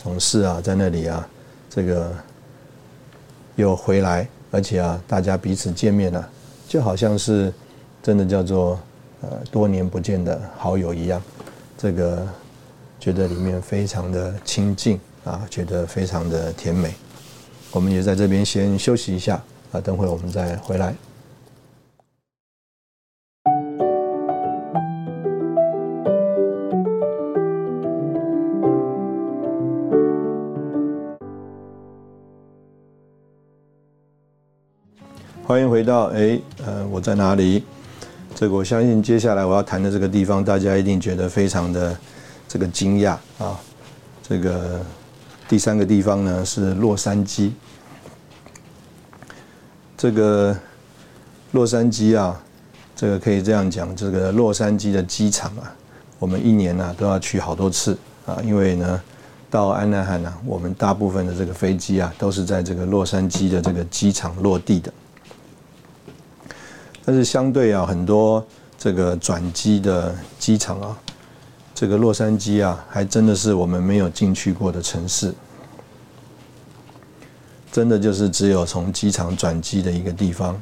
[0.00, 1.28] 总是啊在那里啊
[1.68, 2.14] 这个
[3.56, 6.28] 又回来，而且啊大家彼此见面了。
[6.68, 7.52] 就好像是
[8.00, 8.78] 真的叫做
[9.22, 11.20] 呃多年不见的好友一样，
[11.76, 12.24] 这个
[13.00, 16.94] 觉得里面非常的亲近啊，觉得非常的甜美。
[17.70, 20.94] 我们也在这边先休息一下啊，等会我们再回来。
[35.44, 37.64] 欢迎回到哎，呃，我在哪里？
[38.34, 41.96] 这个我相信接下来我要谈的这个地方，大家一定觉得非常的
[42.46, 43.58] 这个惊讶啊。
[44.22, 44.80] 这个
[45.48, 47.50] 第三个地方呢是洛杉矶。
[49.96, 50.54] 这个
[51.52, 52.38] 洛杉矶啊，
[52.94, 55.74] 这个可以这样讲，这个洛杉矶的机场啊，
[56.18, 59.00] 我们一年呢都要去好多次啊，因为呢
[59.50, 64.92] 到安纳罕呢，我们大部分的这个飞机啊都是在这个洛杉矶的这个机场落地的。
[67.06, 68.46] 但是相对啊，很多
[68.78, 70.98] 这个转机的机场啊，
[71.78, 75.32] 这个洛杉矶啊，还真的是我们没有进去过的城市。
[77.70, 80.60] 真的就是只有从机场转机的一个地方。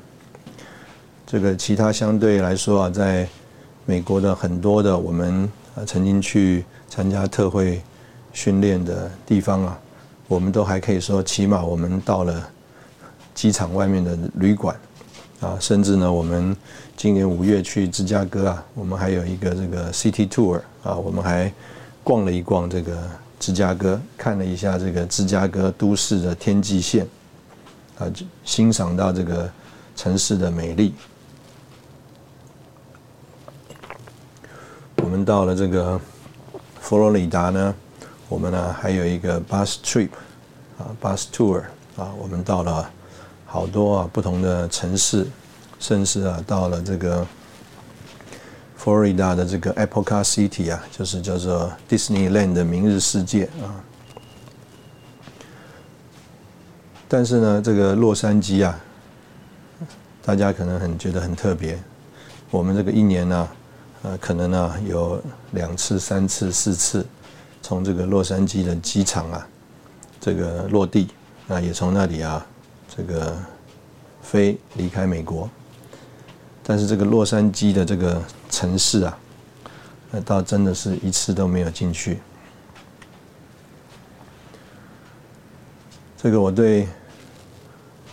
[1.27, 3.27] 这个其他相对来说啊，在
[3.87, 7.81] 美国的很多的我们啊曾经去参加特会
[8.35, 9.79] 训练的地方啊，
[10.29, 12.47] 我们都还可以说，起码我们到了
[13.35, 14.77] 机场外面的旅馆。
[15.41, 16.55] 啊，甚至呢，我们
[16.97, 21.53] 今年五月去芝加哥啊，我们还有一个这个 City Tour 啊，我们还
[22.03, 22.97] 逛了一逛这个
[23.39, 27.07] 芝加哥，看了一下这个芝加哥都市的天际线，
[27.99, 28.11] 啊，
[28.45, 29.51] 欣赏到这个
[29.95, 30.95] 城市的美丽。
[34.97, 36.01] 我们到了这个
[36.81, 37.75] 佛罗里达呢，
[38.27, 40.09] 我们呢还有一个 Bus Trip
[40.79, 41.61] 啊，Bus Tour
[41.97, 42.91] 啊，我们到了。
[43.49, 45.25] 好多啊，不同的城市，
[45.79, 47.27] 甚至啊，到了这个
[48.77, 53.83] 佛罗里达的这个 Apple Car City 啊，就是叫做 Disneyland 的明日世界啊。
[57.09, 58.79] 但是呢，这个洛杉矶啊，
[60.25, 61.79] 大家可能很觉得很特别。
[62.51, 63.49] 我们这个一年呢，
[64.03, 67.07] 呃，可能呢有两次、三次、四次
[67.63, 69.47] 从这个洛杉矶的机场啊，
[70.21, 71.09] 这个落地，
[71.47, 72.45] 那也从那里啊，
[72.97, 73.37] 这个
[74.23, 75.49] 飞离开美国。
[76.69, 79.17] 但是这个洛杉矶的这个城市啊，
[80.11, 82.19] 那倒真的是一次都没有进去。
[86.17, 86.89] 这个我对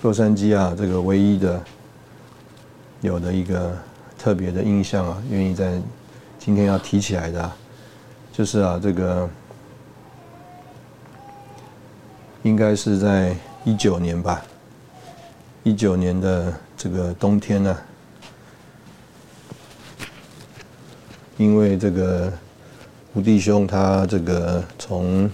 [0.04, 1.64] 洛杉矶啊，这个唯一的
[3.02, 3.76] 有的一个
[4.20, 5.82] 特别的印象啊，愿意在
[6.38, 7.52] 今天要提起来的，
[8.32, 9.28] 就是啊，这个
[12.44, 14.46] 应该是在一九年吧，
[15.64, 17.76] 一九年的这个冬天呢，
[21.38, 22.32] 因为这个
[23.14, 25.30] 吴弟兄他这个从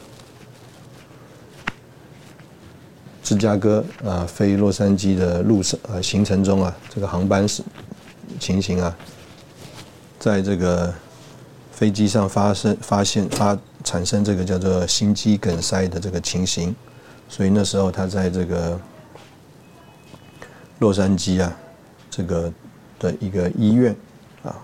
[3.22, 7.62] 芝加哥啊，飞洛杉矶的路上啊，行程中啊，这个航班是
[8.40, 8.96] 情形啊，
[10.18, 10.94] 在这个
[11.72, 16.76] 飞机上发生发现发产生这个叫做心肌梗塞的这个情形，
[17.28, 18.80] 所以那时候他在这个
[20.80, 21.56] 洛杉矶啊，
[22.10, 22.52] 这个
[22.98, 23.96] 的一个医院
[24.44, 24.56] 啊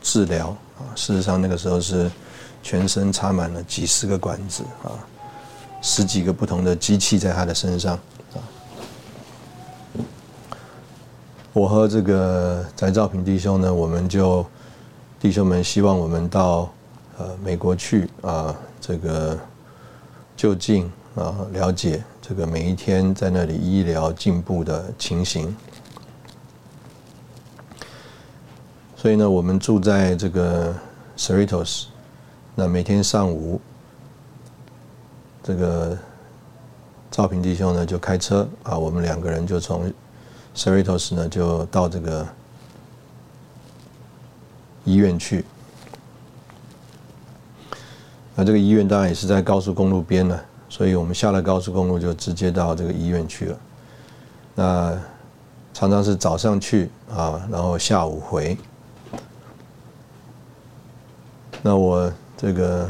[0.00, 2.10] 治疗啊，事实上那个时候是
[2.62, 4.92] 全身插满了几十个管子啊。
[5.82, 7.94] 十几个不同的机器在他的身上
[8.34, 8.42] 啊！
[11.52, 14.44] 我和这个翟兆平弟兄呢，我们就
[15.20, 16.72] 弟兄们希望我们到
[17.18, 19.38] 呃美国去啊，这个
[20.34, 25.54] 就近啊了解这个每一天在那里医疗进步的情形。
[29.06, 30.74] 所以呢，我们住在这个
[31.16, 31.84] Cerritos，
[32.56, 33.60] 那每天上午。
[35.44, 35.96] 这个
[37.08, 39.92] 赵平弟兄呢，就开车啊，我们两个人就从
[40.56, 42.26] Cerritos 呢，就到这个
[44.84, 45.44] 医院去。
[48.34, 50.36] 那这个医院当然也是在高速公路边呢，
[50.68, 53.58] 所以我们下了高速公路就直接到这个医院去了。
[54.56, 55.00] 那
[55.72, 58.58] 常常是早上去啊，然后下午回。
[61.62, 62.88] 那我这个。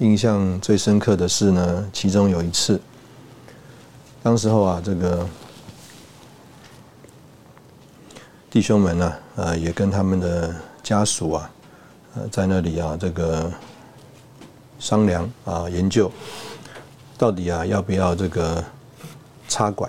[0.00, 2.80] 印象最深刻的是呢，其中有一次，
[4.24, 5.24] 当时候啊，这个
[8.50, 10.52] 弟兄们呢，呃，也跟他们的
[10.82, 11.50] 家属啊，
[12.16, 13.50] 呃，在那里啊，这个
[14.80, 16.10] 商量啊，研究
[17.16, 18.62] 到底啊，要不要这个
[19.46, 19.88] 插管？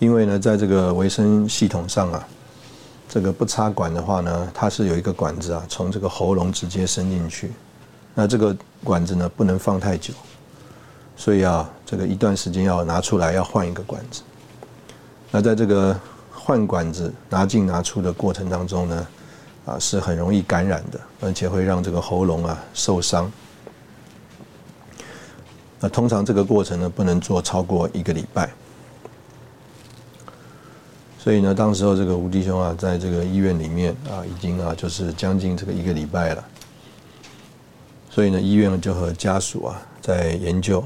[0.00, 2.28] 因为呢，在这个维生系统上啊。
[3.12, 7.50] 这个不插管的话呢，它是有一个管子啊，从这个喉咙直接伸进去。
[8.14, 10.14] 那这个管子呢，不能放太久，
[11.16, 14.22] 所以啊，这个一段时间要拿出来，要换一个管子。
[15.32, 15.98] 那在这个
[16.32, 19.06] 换管子拿进拿出的过程当中呢，
[19.66, 23.28] 啊，是很容易感染的，而且会让这个喉咙啊受伤。
[25.80, 28.48] 那通常这个过程呢，不能做超过一个礼拜。
[31.22, 36.42] 所以呢，当时候这个吴弟兄啊，在这个医院里面啊，已经啊，就是将近这个一个礼拜了。
[38.08, 40.82] 所以呢，医院就和家属啊在研究，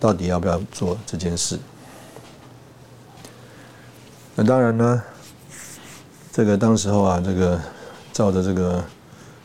[0.00, 1.56] 到底要不要做这件事。
[4.34, 5.00] 那当然呢，
[6.32, 7.60] 这个当时候啊，这个
[8.12, 8.84] 照着这个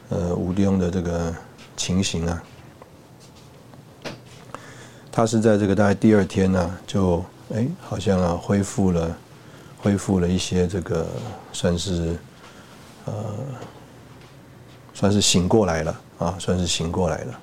[0.09, 1.31] 呃吴弟兄的这个
[1.77, 2.43] 情形啊，
[5.11, 9.15] 他是在这个大概第二天呢，就哎，好像啊恢复了。
[9.85, 11.05] 恢复了一些，这个
[11.53, 12.17] 算是
[13.05, 13.13] 呃，
[14.95, 17.39] 算是醒过来了啊，算是醒过来了。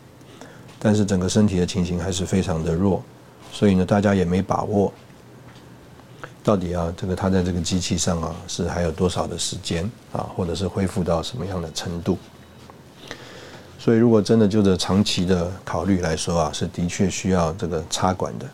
[0.81, 3.01] 但是整个身体的情形还是非常的弱，
[3.53, 4.93] 所以呢，大家也没把握
[6.43, 12.19] 到底啊，这个他在这个机器上啊，是还有多少的时间啊，或者是恢复到什么样的程度。
[13.79, 18.47] 所以，如果真的就着长期的考虑来说啊，是的确需要这个插管的。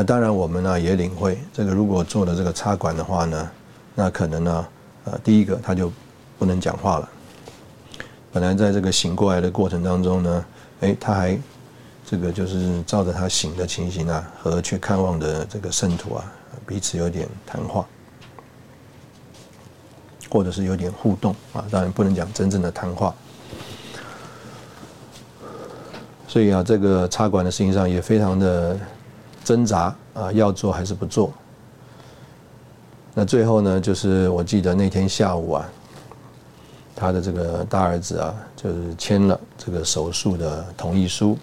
[0.00, 3.50] 那当然，我们呢也领会，这个如果做了这个插管的话呢，
[3.94, 4.66] 那可能呢，
[5.04, 5.92] 呃，第一个他就
[6.38, 7.06] 不能讲话了。
[8.32, 10.44] 本来在这个醒过来的过程当中呢，
[10.80, 11.38] 哎，他还
[12.06, 16.24] 这个就是照着他醒的情形啊，和去看望的这个圣徒啊，
[16.66, 17.86] 彼此有点谈话，
[20.30, 23.14] 或者是有点互动啊，当然不能讲真正的谈话。
[26.26, 28.80] 所以啊，这个插管的事情上也非常的。
[29.50, 31.32] 挣扎啊，要做还是不做？
[33.12, 35.68] 那最后呢，就是我记得那天下午啊，
[36.94, 41.36] 他的这个大儿子啊，就是签了这个手术的同意书。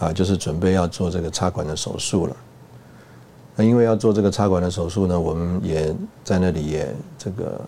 [0.00, 2.36] 啊，就是准备要做这个插管的手术了。
[3.54, 5.94] 那因为要做这个插管的手术呢，我们也
[6.24, 7.60] 在那里也这个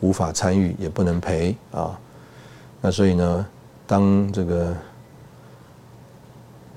[0.00, 1.96] 无法参与，也不能陪啊。
[2.80, 3.46] 那所以呢，
[3.86, 4.74] 当这个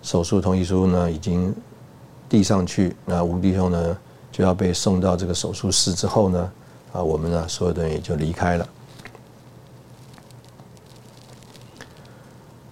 [0.04, 1.52] 手术同意书呢已经
[2.30, 3.98] 递上去，那吴弟兄呢
[4.32, 6.52] 就要被送到这个手术室之后呢，
[6.92, 8.70] 啊，我们呢所有的人也就离开了。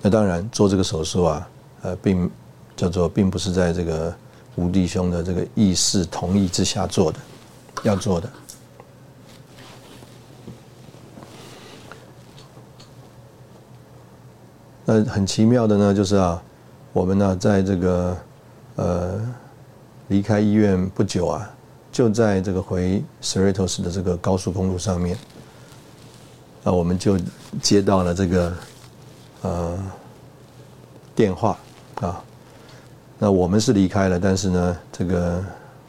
[0.02, 1.50] 那当然做这个手术啊，
[1.82, 2.30] 呃，并
[2.76, 4.14] 叫做并不是在这个。
[4.58, 7.18] 吴弟兄的这个意识同意之下做的，
[7.84, 8.30] 要做的。
[14.84, 16.44] 那很奇妙的呢，就是啊，
[16.94, 18.18] 我们呢在这个
[18.76, 19.22] 呃
[20.10, 21.50] 离开医院不久啊，
[21.92, 25.18] 就在这个回 Cerritos 的这个高速公路上面，
[26.64, 27.18] 那我们就
[27.62, 28.54] 接到了这个
[29.42, 29.80] 呃
[31.16, 31.58] 电话
[32.02, 32.22] 啊。
[33.18, 35.42] 那我们是离开了，但是呢，这个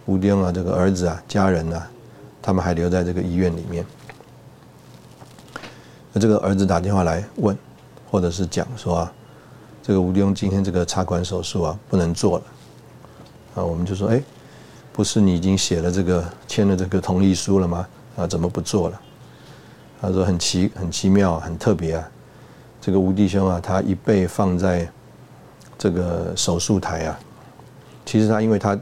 [0.07, 1.83] 吴丁啊，这个儿子啊，家人呢，
[2.43, 3.85] 他们还留在这个医院里面。
[6.13, 7.57] 那这个儿子打电话来问，
[8.11, 9.13] 或者是讲说啊，
[9.83, 12.45] 这个吴丁今天这个插管手术啊不能做了。
[13.57, 14.23] 啊，我们就说，哎，
[14.93, 17.87] 不是你已经写了这个签了这个同意书了吗？
[18.17, 19.01] 啊，怎么不做了？
[20.01, 22.09] 他说很奇很奇妙很特别啊，
[22.81, 24.89] 这个吴弟兄啊，他一被放在。
[25.79, 27.19] 这个手术台啊，
[28.07, 28.79] 其实他因为他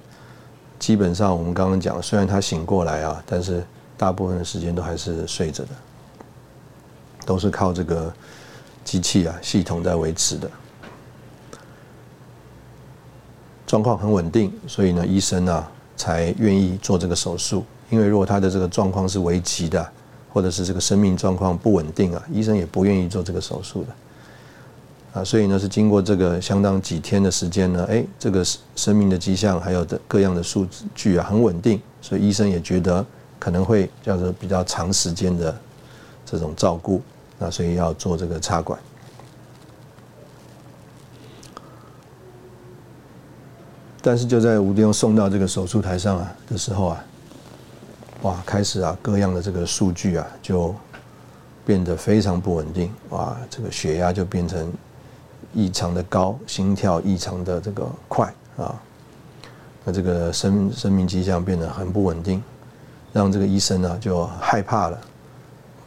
[0.79, 3.65] 基本上我们刚刚讲，虽然他醒过来啊，但是
[3.97, 5.71] 大部分的时间都还是睡着的，
[7.25, 8.13] 都是靠这个
[8.85, 10.51] 机器啊系统在维持的，
[13.71, 15.65] 状况很稳定，所以呢医生呢
[15.97, 17.65] 才愿意做这个手术。
[17.89, 19.89] 因为如果他的这个状况是危急的，
[20.33, 25.21] 或者是这个生命状况不稳定啊，医生也不愿意做这个手术的。
[25.21, 33.07] 啊，所以呢是经过这个相当几天的时间呢，哎，这个生命的迹象还有的各样的数据啊很稳定，所以医生也觉得
[33.39, 35.57] 可能会叫做比较长时间的
[36.27, 37.01] 这种照顾，
[37.39, 38.77] 那所以要做这个插管。
[44.03, 47.05] 但是就在吴丁送到这个手术台上啊的时候啊，
[48.23, 50.75] 哇，开始啊各样的这个数据啊就
[51.65, 54.73] 变得非常不稳定，哇，这个血压就变成。
[55.53, 58.81] 异常的高，心跳异常的这个快啊，
[59.85, 62.41] 那这个生生命迹象变得很不稳定，
[63.13, 65.01] 让这个医生呢就害怕了，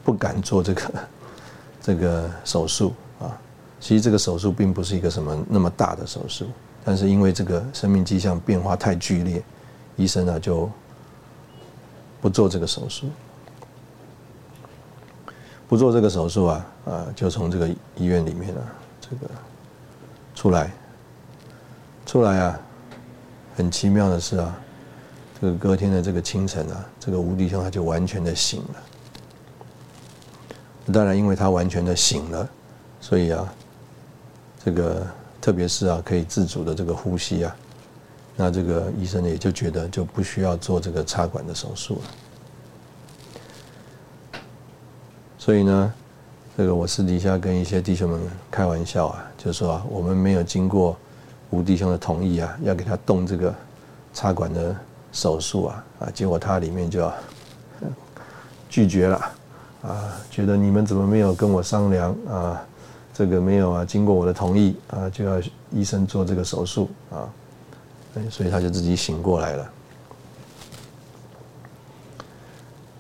[0.04, 0.94] 不敢做这个
[1.82, 3.40] 这个手术啊。
[3.80, 6.48] 其实这个手术并不是一个什么那么大的手术，
[6.84, 9.44] 但是因为这个生命迹象变化太剧烈，
[9.96, 10.70] 医生呢就
[12.22, 13.08] 不做这个手术，
[15.68, 18.62] 不做这个手术啊啊，就从这个医院里面啊
[19.02, 19.30] 这个。
[20.36, 20.74] 出来，
[22.08, 22.60] 出来啊！
[23.56, 24.60] 很奇妙的是啊，
[25.40, 28.84] 这个隔天的这个清晨啊，这个吴弟兄他就完全的醒了。
[30.92, 32.50] 当然，因为他完全的醒了，
[33.00, 33.54] 所以啊，
[34.66, 35.06] 这个
[35.44, 37.54] 特别是啊，可以自主的这个呼吸啊，
[38.38, 42.02] 那这个医生也就觉得就不需要做这个插管的手术了。
[45.38, 45.94] 所以呢。
[46.56, 50.96] 这个我私底下跟一些弟兄们开玩笑啊，就说啊，我们没有经过
[51.50, 53.52] 吴弟兄的同意啊，要给他动这个
[54.14, 54.76] 插管的
[55.12, 57.12] 手术啊，啊，结果他里面就
[58.70, 59.18] 拒绝了，
[59.82, 62.64] 啊，觉得你们怎么没有跟我商量啊，
[63.14, 67.30] 这个没有啊，经过我的同意啊，就要医生做这个手术啊，
[68.30, 69.72] 所以他就自己醒过来了。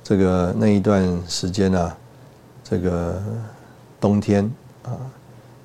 [0.04, 1.93] 这个那一段时间呢。
[2.65, 3.21] 这个
[3.99, 4.49] 冬天
[4.84, 4.97] 啊，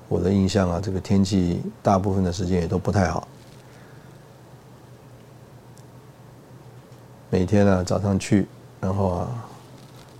[0.09, 3.25] 我的印象啊，这个天气大部分的时间也都不太好。
[7.31, 8.47] 每天呢，早上去，
[8.81, 9.27] 然后啊，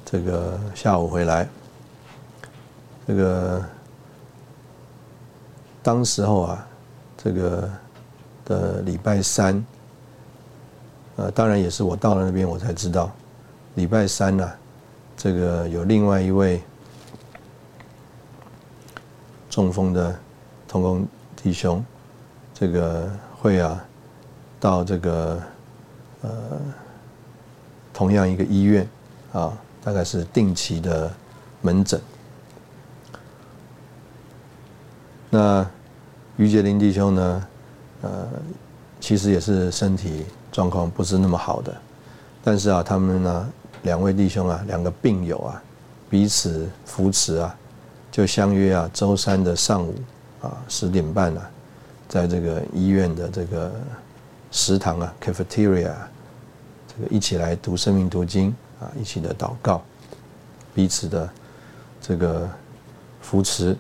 [0.05, 1.47] 这个下午回来。
[3.05, 3.63] 这个
[5.82, 6.67] 当时候啊，
[7.17, 7.69] 这个
[8.45, 9.65] 的礼拜三，
[11.15, 13.11] 呃，当然也是我到了那边我才知道，
[13.75, 14.51] 礼拜三呢，
[15.17, 16.61] 这个有另外一位。
[19.49, 20.15] 中风的
[20.67, 21.84] 同工弟兄，
[22.53, 23.09] 这个
[23.41, 23.84] 会啊，
[24.59, 25.41] 到这个
[26.21, 26.32] 呃
[27.91, 28.88] 同样一个医院
[29.34, 31.11] 啊，大概是定期的
[31.61, 31.99] 门诊。
[35.30, 35.65] 那
[36.38, 37.47] 于杰林弟兄呢，
[38.01, 38.27] 呃，
[38.99, 41.75] 其实也是身体状况不是那么好的，
[42.43, 43.49] 但是啊，他们呢
[43.84, 45.61] 两位弟兄啊，两个病友啊，
[46.09, 47.55] 彼此扶持啊。
[48.11, 49.93] 就相约啊，周三的上午
[50.41, 51.49] 啊十点半啊，
[52.07, 53.71] 在这个医院的这个
[54.51, 55.93] 食堂啊 （cafeteria）
[56.88, 59.84] 这个一起来读生命读经啊，一起的祷告，
[60.73, 61.30] 彼此的
[62.01, 62.49] 这个
[63.21, 63.77] 扶持。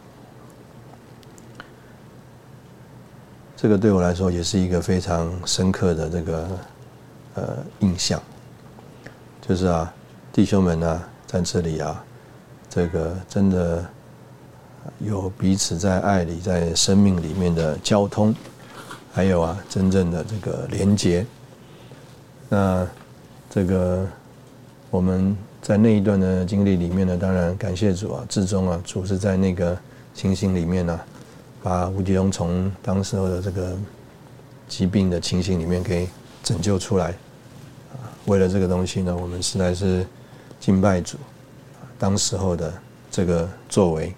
[3.61, 6.47] 这个对我来说也是一个非常深刻的这个
[7.33, 8.21] 呃印象，
[9.45, 9.93] 就是啊，
[10.31, 12.01] 弟兄们呢在这里啊，
[12.69, 13.85] 这个真的
[14.99, 18.33] 有彼此在爱里、在生命里面的交通，
[19.11, 21.25] 还有啊真正的这个连接。
[22.47, 22.87] 那
[23.49, 24.07] 这个
[24.89, 29.77] 我们在那一段的经历里面呢，当然感谢主啊，至终啊，主是在那个
[30.13, 30.97] 情形里面呢。
[31.61, 33.77] 把吴迪龙从当时候的这个
[34.67, 36.07] 疾病的情形里面给
[36.43, 37.07] 拯救出来，
[37.91, 40.05] 啊，为了这个东西呢，我们实在是
[40.59, 41.17] 敬拜主，
[41.97, 42.73] 当时候的
[43.11, 44.13] 这个作为。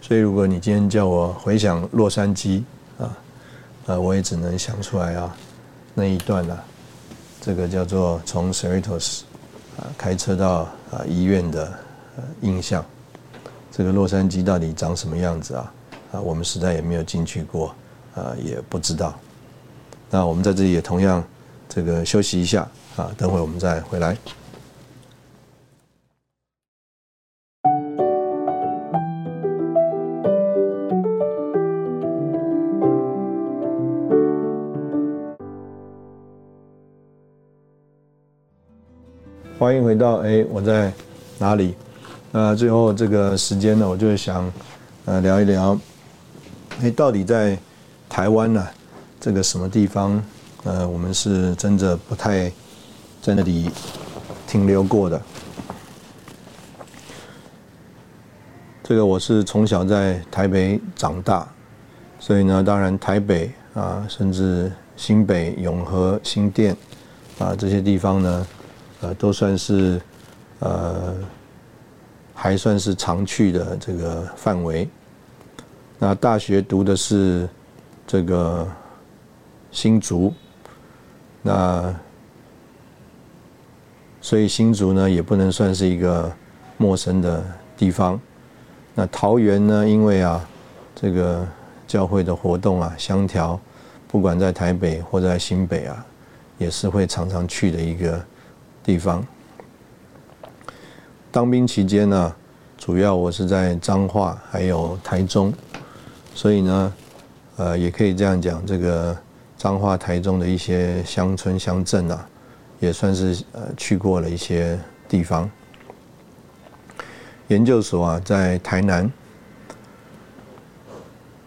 [0.00, 2.62] 所以，如果你今天叫我回想洛杉矶
[2.98, 3.16] 啊，
[3.86, 5.36] 呃，我也只能想出来啊
[5.94, 6.64] 那一段啊，
[7.40, 9.20] 这个叫做从 Cerritos
[9.76, 11.72] 啊开车到啊医院的
[12.40, 12.84] 印象。
[13.80, 15.72] 这个洛杉矶到底长什么样子啊？
[16.12, 17.74] 啊，我们实在也没有进去过，
[18.14, 19.18] 啊，也不知道。
[20.10, 21.24] 那我们在这里也同样
[21.66, 24.14] 这个休息一下啊，等会我们再回来。
[39.58, 40.92] 欢迎回到哎，我在
[41.38, 41.74] 哪里？
[42.32, 44.52] 那最后这个时间呢，我就想，
[45.04, 45.76] 呃，聊一聊，
[46.80, 47.58] 哎，到底在
[48.08, 48.64] 台湾呢，
[49.18, 50.22] 这个什么地方，
[50.62, 52.48] 呃，我们是真的不太
[53.20, 53.68] 在那里
[54.46, 55.20] 停留过的。
[58.84, 61.48] 这个我是从小在台北长大，
[62.20, 66.76] 所以呢，当然台北啊，甚至新北、永和、新店
[67.40, 68.46] 啊这些地方呢，
[69.00, 70.00] 呃，都算是
[70.60, 71.12] 呃。
[72.42, 74.88] 还算是常去的这个范围。
[75.98, 77.46] 那大学读的是
[78.06, 78.66] 这个
[79.70, 80.32] 新竹，
[81.42, 81.94] 那
[84.22, 86.32] 所以新竹呢也不能算是一个
[86.78, 87.44] 陌生的
[87.76, 88.18] 地方。
[88.94, 90.42] 那桃园呢，因为啊
[90.94, 91.46] 这个
[91.86, 93.60] 教会的活动啊相调，
[94.08, 96.06] 不管在台北或在新北啊，
[96.56, 98.24] 也是会常常去的一个
[98.82, 99.22] 地方。
[101.32, 102.34] 当兵期间呢，
[102.76, 105.52] 主要我是在彰化还有台中，
[106.34, 106.92] 所以呢，
[107.56, 109.16] 呃，也可以这样讲，这个
[109.56, 112.26] 彰化台中的一些乡村乡镇啊，
[112.80, 114.76] 也算是呃去过了一些
[115.08, 115.48] 地方。
[117.46, 119.08] 研究所啊在台南，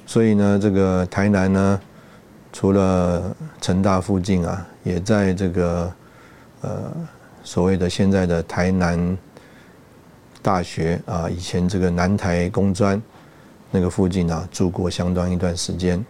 [0.06, 1.82] 所以呢，这个台南呢，
[2.54, 5.94] 除了成大附近啊，也在这个
[6.62, 6.70] 呃
[7.44, 9.18] 所谓的现在的台南。
[10.44, 13.02] 大学啊，以前这个南台工专
[13.72, 16.06] 那个附近啊，住过相当一段时间，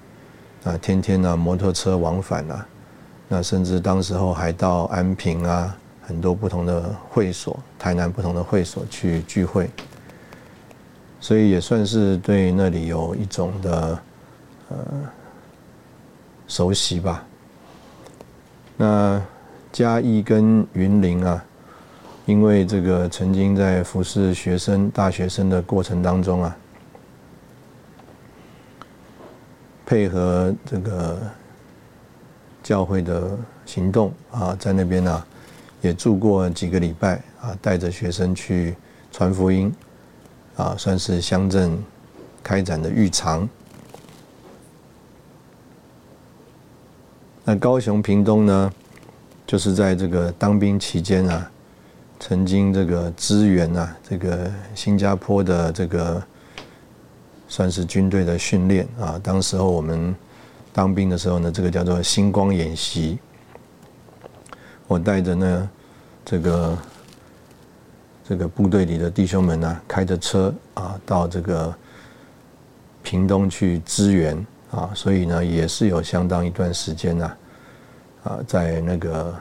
[0.64, 2.68] 啊，天天呢摩托车往返啊，
[3.28, 9.70] 那甚至当时候还到安平啊，很多不同的会所，台南不同的会所去聚会，
[11.20, 14.00] 所以也算是对那里有一种的
[14.70, 14.78] 呃
[16.48, 17.24] 熟悉吧。
[18.76, 19.22] 那
[19.72, 21.46] 嘉义跟云林啊。
[22.26, 26.58] 因为这个曾经在服侍学生、大学生的过程当中啊，
[29.86, 31.20] 配合这个
[32.64, 35.26] 教会的行动啊，在那边呢
[35.82, 38.74] 也住过几个礼拜啊，带着学生去
[39.12, 39.70] 传福音
[40.56, 41.78] 啊，算是乡镇
[42.42, 43.48] 开展的浴场。
[47.44, 48.74] 那高雄屏东呢，
[49.46, 51.50] 就是在这个当兵期间啊。
[52.26, 56.24] 曾经这个支援啊，这个新加坡的这个
[57.50, 59.20] 算是军队的训练啊。
[59.22, 60.16] 当时候我们
[60.72, 63.20] 当兵的时候呢，这个叫做星光演习。
[64.88, 65.70] 我带着呢
[66.24, 66.78] 这个
[68.24, 71.76] 这个部队里的弟兄们呢，开着车啊，到这个
[73.04, 77.32] 屏东去支援啊，所以呢也是有相当一段时间呢
[78.24, 79.36] 啊，在那个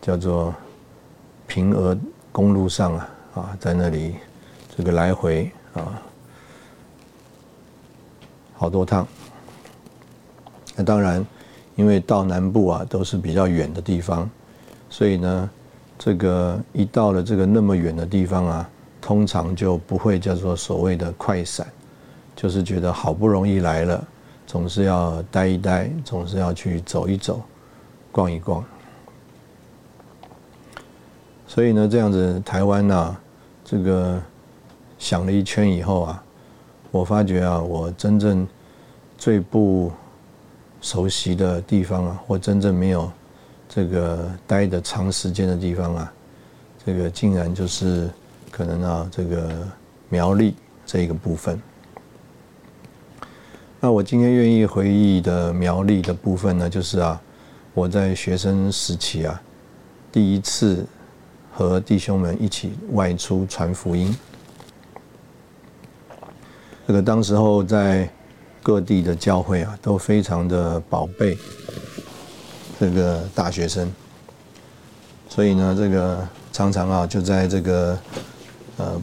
[0.00, 0.54] 叫做。
[1.50, 1.98] 平峨
[2.30, 4.14] 公路上啊，啊，在那里
[4.76, 6.00] 这个来回啊，
[8.54, 9.04] 好多趟。
[10.76, 11.26] 那当然，
[11.74, 14.30] 因为到南部啊都是比较远的地方，
[14.88, 15.50] 所以呢，
[15.98, 18.70] 这个一到了这个那么远的地方啊，
[19.00, 21.66] 通常就不会叫做所谓的快闪，
[22.36, 24.06] 就是觉得好不容易来了，
[24.46, 27.42] 总是要待一待，总是要去走一走，
[28.12, 28.64] 逛一逛。
[31.52, 33.16] 所以呢，这样子台湾呢，
[33.64, 34.22] 这个
[35.00, 36.22] 想了一圈以后啊，
[36.92, 38.46] 我发觉啊，我真正
[39.18, 39.90] 最不
[40.80, 43.10] 熟悉的地方啊，或真正没有
[43.68, 46.12] 这个待的长时间的地方啊，
[46.86, 48.08] 这个竟然就是
[48.48, 49.50] 可能啊，这个
[50.08, 50.54] 苗栗
[50.86, 51.60] 这一个部分。
[53.80, 57.20] 那我今天愿意回忆的苗栗的部分呢，就是啊，
[57.74, 59.42] 我在学生时期啊，
[60.12, 60.86] 第一次。
[61.52, 64.16] 和弟兄们一起外出传福音。
[66.86, 68.08] 这个当时候在
[68.62, 71.36] 各地的教会啊，都非常的宝贝
[72.78, 73.88] 这个大学生，
[75.28, 77.98] 所以呢，这个常常啊，就在这个
[78.76, 79.02] 呃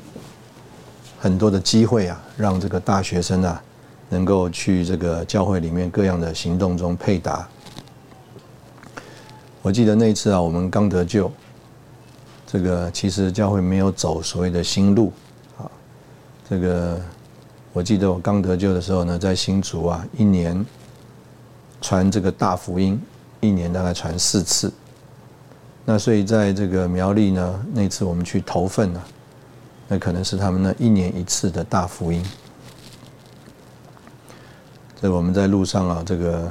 [1.20, 3.64] 很多的机会啊，让这个大学生啊，
[4.10, 7.48] 能够去这个教会里面各样的行动中配搭。
[9.62, 11.32] 我记得那一次啊，我们刚得救。
[12.50, 15.12] 这个其实教会没有走所谓的新路，
[15.58, 15.70] 啊，
[16.50, 16.98] 这个
[17.74, 20.66] 我记得我刚得救的时候呢，在新竹啊，一年
[21.82, 22.98] 传这个大福音，
[23.42, 24.72] 一年大概传四次。
[25.84, 29.04] 那所以在这个苗栗呢，那次我们去投份呢，
[29.90, 32.26] 那可能是他们那一年一次的大福音。
[35.02, 36.50] 这我们在路上啊，这个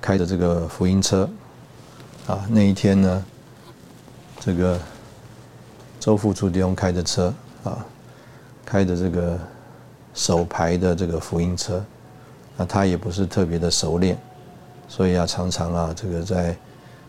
[0.00, 1.30] 开着这个福音车，
[2.26, 3.24] 啊，那一天呢。
[4.40, 4.78] 这个
[5.98, 7.34] 周副处弟兄开着车
[7.64, 7.84] 啊，
[8.64, 9.38] 开着这个
[10.14, 11.84] 手排的这个福音车，
[12.56, 14.16] 那他也不是特别的熟练，
[14.88, 16.56] 所以啊，常常啊，这个在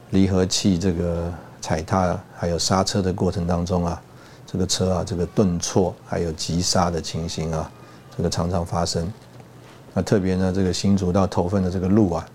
[0.09, 4.01] 离合器这个踩踏还有刹车的过程当中啊，
[4.45, 7.69] 这个车啊，这个顿挫还有急刹的情形啊，
[8.15, 9.11] 这个常常发生。
[9.93, 12.25] 那特别呢，这个新竹到头份的这个路啊，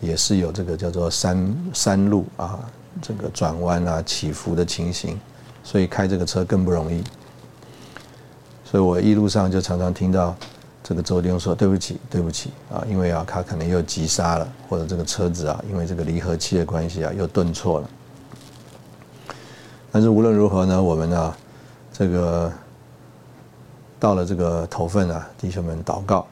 [0.00, 2.58] 也是有这个叫做山山路啊。
[3.00, 5.18] 这个转弯啊、起伏的情形，
[5.62, 7.02] 所以开这个车更不容易。
[8.64, 10.34] 所以我一路上就常常听到
[10.82, 17.90] 这个周丁说：“对不起，对不起啊，因为啊，他可能又急刹了，或者这个车子啊，因为这个离合器的关系啊，又顿挫了。”
[19.90, 21.34] 但是无论如何呢，我们呢，
[21.92, 22.52] 这个
[23.98, 26.26] 到了这个头份啊，弟兄们祷告，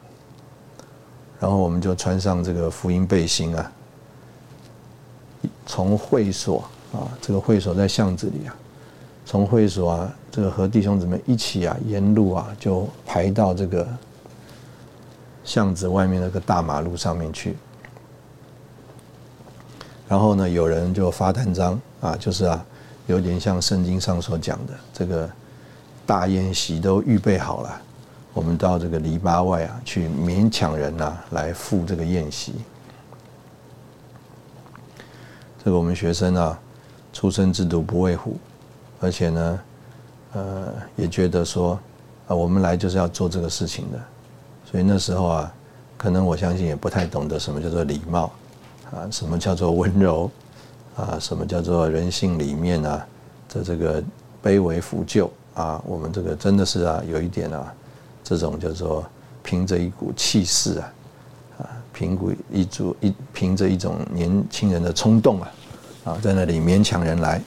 [1.39, 3.71] 然后我们就穿上这个福音背心啊。
[5.67, 6.63] 从会所
[6.93, 8.55] 啊，这个会所在巷子里啊，
[9.25, 13.85] 从会所啊，这个和弟兄姊妹一起啊，沿路啊，就排到这个
[15.43, 17.55] 巷子外面那个大马路上面去。
[20.07, 22.65] 然后呢，有人就发单张啊，就是啊，
[23.07, 25.29] 有点像圣经上所讲的，这个
[26.05, 27.81] 大宴席都预备好了，
[28.33, 32.53] 我们到这个篱笆外啊，去勉强人呐，来赴这个宴席。
[35.67, 36.57] 这个我们学生啊，
[37.11, 38.37] 出生之犊不畏虎，
[39.01, 39.59] 而且呢，
[40.31, 41.77] 呃，也觉得说
[42.25, 43.99] 啊，我们来就是要做这个事情的，
[44.63, 45.53] 所以那时候啊，
[45.97, 48.31] 可能我相信也不太懂得什么叫做礼貌
[48.93, 50.31] 啊，什么叫做温柔
[50.95, 53.05] 啊，什么叫做人性里面啊
[53.53, 54.01] 的这个
[54.41, 57.73] 卑微腐旧啊，我们这个真的是啊，有一点啊，
[58.23, 59.05] 这种叫做
[59.43, 60.93] 凭着一股气势啊，
[61.97, 65.51] 啊，凭股一组一凭着一种年轻人的冲动啊。
[66.05, 67.41] 啊，在那里勉强人来，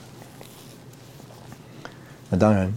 [2.29, 2.71] 那当然，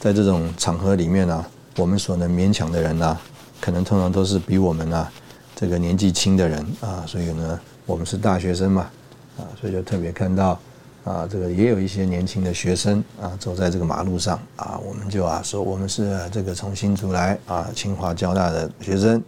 [0.00, 1.44] 在这种场合里面呢，
[1.76, 3.18] 我们所能勉强的人呢，
[3.60, 5.06] 可能通常都是比我们呢
[5.54, 8.88] 这个年纪轻的人啊，所以呢，我们是大学生嘛，
[9.36, 10.58] 啊，所以就特别看到
[11.04, 19.22] 啊，这个也有一些年轻的学生啊，走在这个马路上啊，我们就啊说我们是这个从新竹来啊，清华交大的学生，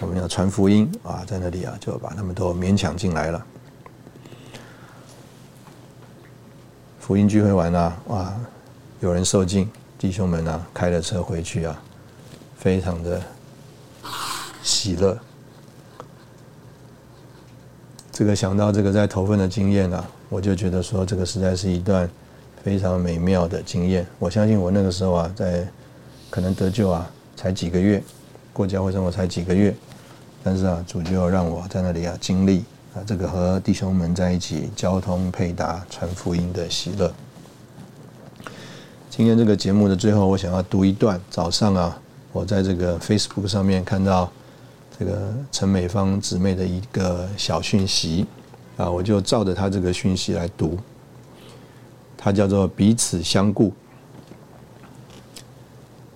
[0.00, 3.46] 我们要传福音啊，在那里啊就把他们都勉强进来了。
[6.98, 8.34] 福音聚会完了，哇，
[9.00, 11.80] 有人受尽，弟兄们啊，开了车回去啊，
[12.56, 13.22] 非常的
[14.62, 15.18] 喜乐。
[18.10, 22.08] 这个想到这个在投份的经验啊，我就觉得说，这个实在是一段
[22.62, 24.06] 非常美妙的经验。
[24.18, 25.66] 我相信我那个时候啊，在
[26.30, 28.02] 可能得救啊，才几个月，
[28.54, 29.74] 过教会生活才几个月，
[30.42, 32.64] 但是啊，主就让我在那里啊经历。
[32.94, 37.12] 啊，这个和弟兄们在一起交通配搭传福音的喜乐。
[39.10, 41.20] 今天这个节目的最后，我想要读一段。
[41.28, 42.00] 早上啊，
[42.30, 44.30] 我在这个 Facebook 上面看到
[44.96, 48.24] 这个陈美芳姊妹的一个小讯息
[48.76, 50.78] 啊，我就照着她这个讯息来读。
[52.16, 53.72] 它叫做彼此相顾。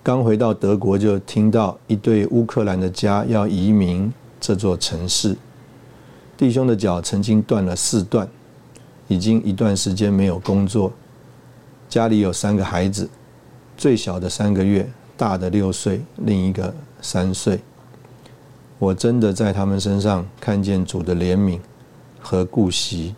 [0.01, 5.35] 刚回到德国，就听到一对乌克兰的家要移民这座城市。
[6.37, 8.27] 弟兄的脚曾经断了四段，
[9.09, 10.91] 已经一段时间没有工作。
[11.89, 13.09] 家里有三个孩子，
[13.75, 17.59] 最小的三个月，大的六岁，另一个三岁。
[18.77, 21.59] 我真的在他们身上看见主的怜悯
[22.21, 23.13] 和顾惜。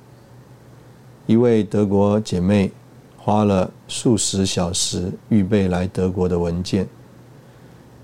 [1.27, 2.71] 一位德国姐妹
[3.24, 6.88] 花了数十小时预备来德国的文件，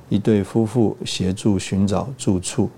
[0.09, 2.69] 一对夫妇协助寻找住处。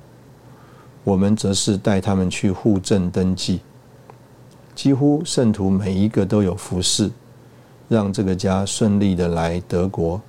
[1.03, 3.59] 我们则是带他们去户政登记，
[4.73, 7.11] 几乎圣徒每一个都有服侍，
[7.89, 10.21] 让这个家顺利的来德国。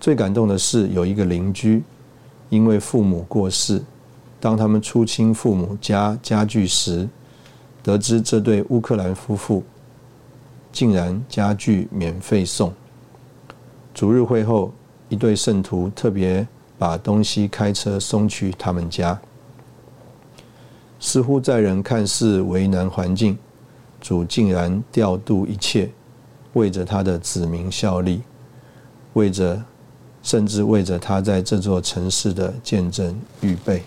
[0.00, 1.82] 最感动的是有一个邻居，
[2.48, 3.82] 因为父母过世，
[4.40, 7.06] 当他们出清父母家家具时，
[7.82, 9.62] 得知这对乌克兰夫妇
[10.72, 12.72] 竟然家具免费送。
[13.92, 14.72] 主日会后，
[15.08, 16.46] 一对圣徒特别
[16.78, 19.20] 把东西开车送去他们家。
[20.98, 23.36] 似乎在人看似为难环境，
[24.00, 25.90] 主竟然调度一切，
[26.52, 28.22] 为着他的子民效力，
[29.14, 29.62] 为着
[30.22, 33.82] 甚至为着他在这座城市的见证预备。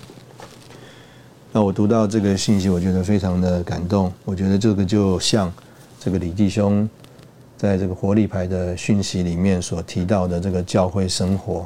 [1.51, 4.11] 那我读到这个信息，我觉得非常的感动。
[4.25, 5.53] 我觉得这个就像
[6.03, 6.89] 这个李弟兄
[7.55, 11.65] 在这个活力牌的讯息里面所提到的这个教会生活，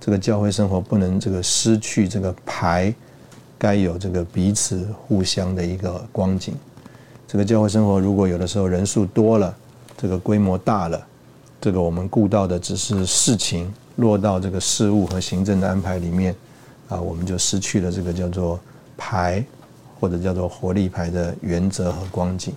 [0.00, 2.94] 这个教会生活不能这个失去这个牌。
[3.58, 6.54] 该有这个彼此互相的一个光景。
[7.28, 9.54] 这个教会生活，如果有的时候人数多了，
[9.98, 11.06] 这个规模大了，
[11.60, 16.34] 这个我们顾到的只是事情落到这个事务和行政的安排里面，
[16.88, 18.58] 啊，我们就失去了这个叫做
[18.96, 19.44] 牌
[20.00, 22.54] 或者叫做活力牌的原则和光景。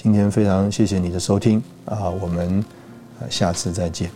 [0.00, 2.64] 今天非常谢谢你的收听啊，我们
[3.28, 4.08] 下次再见。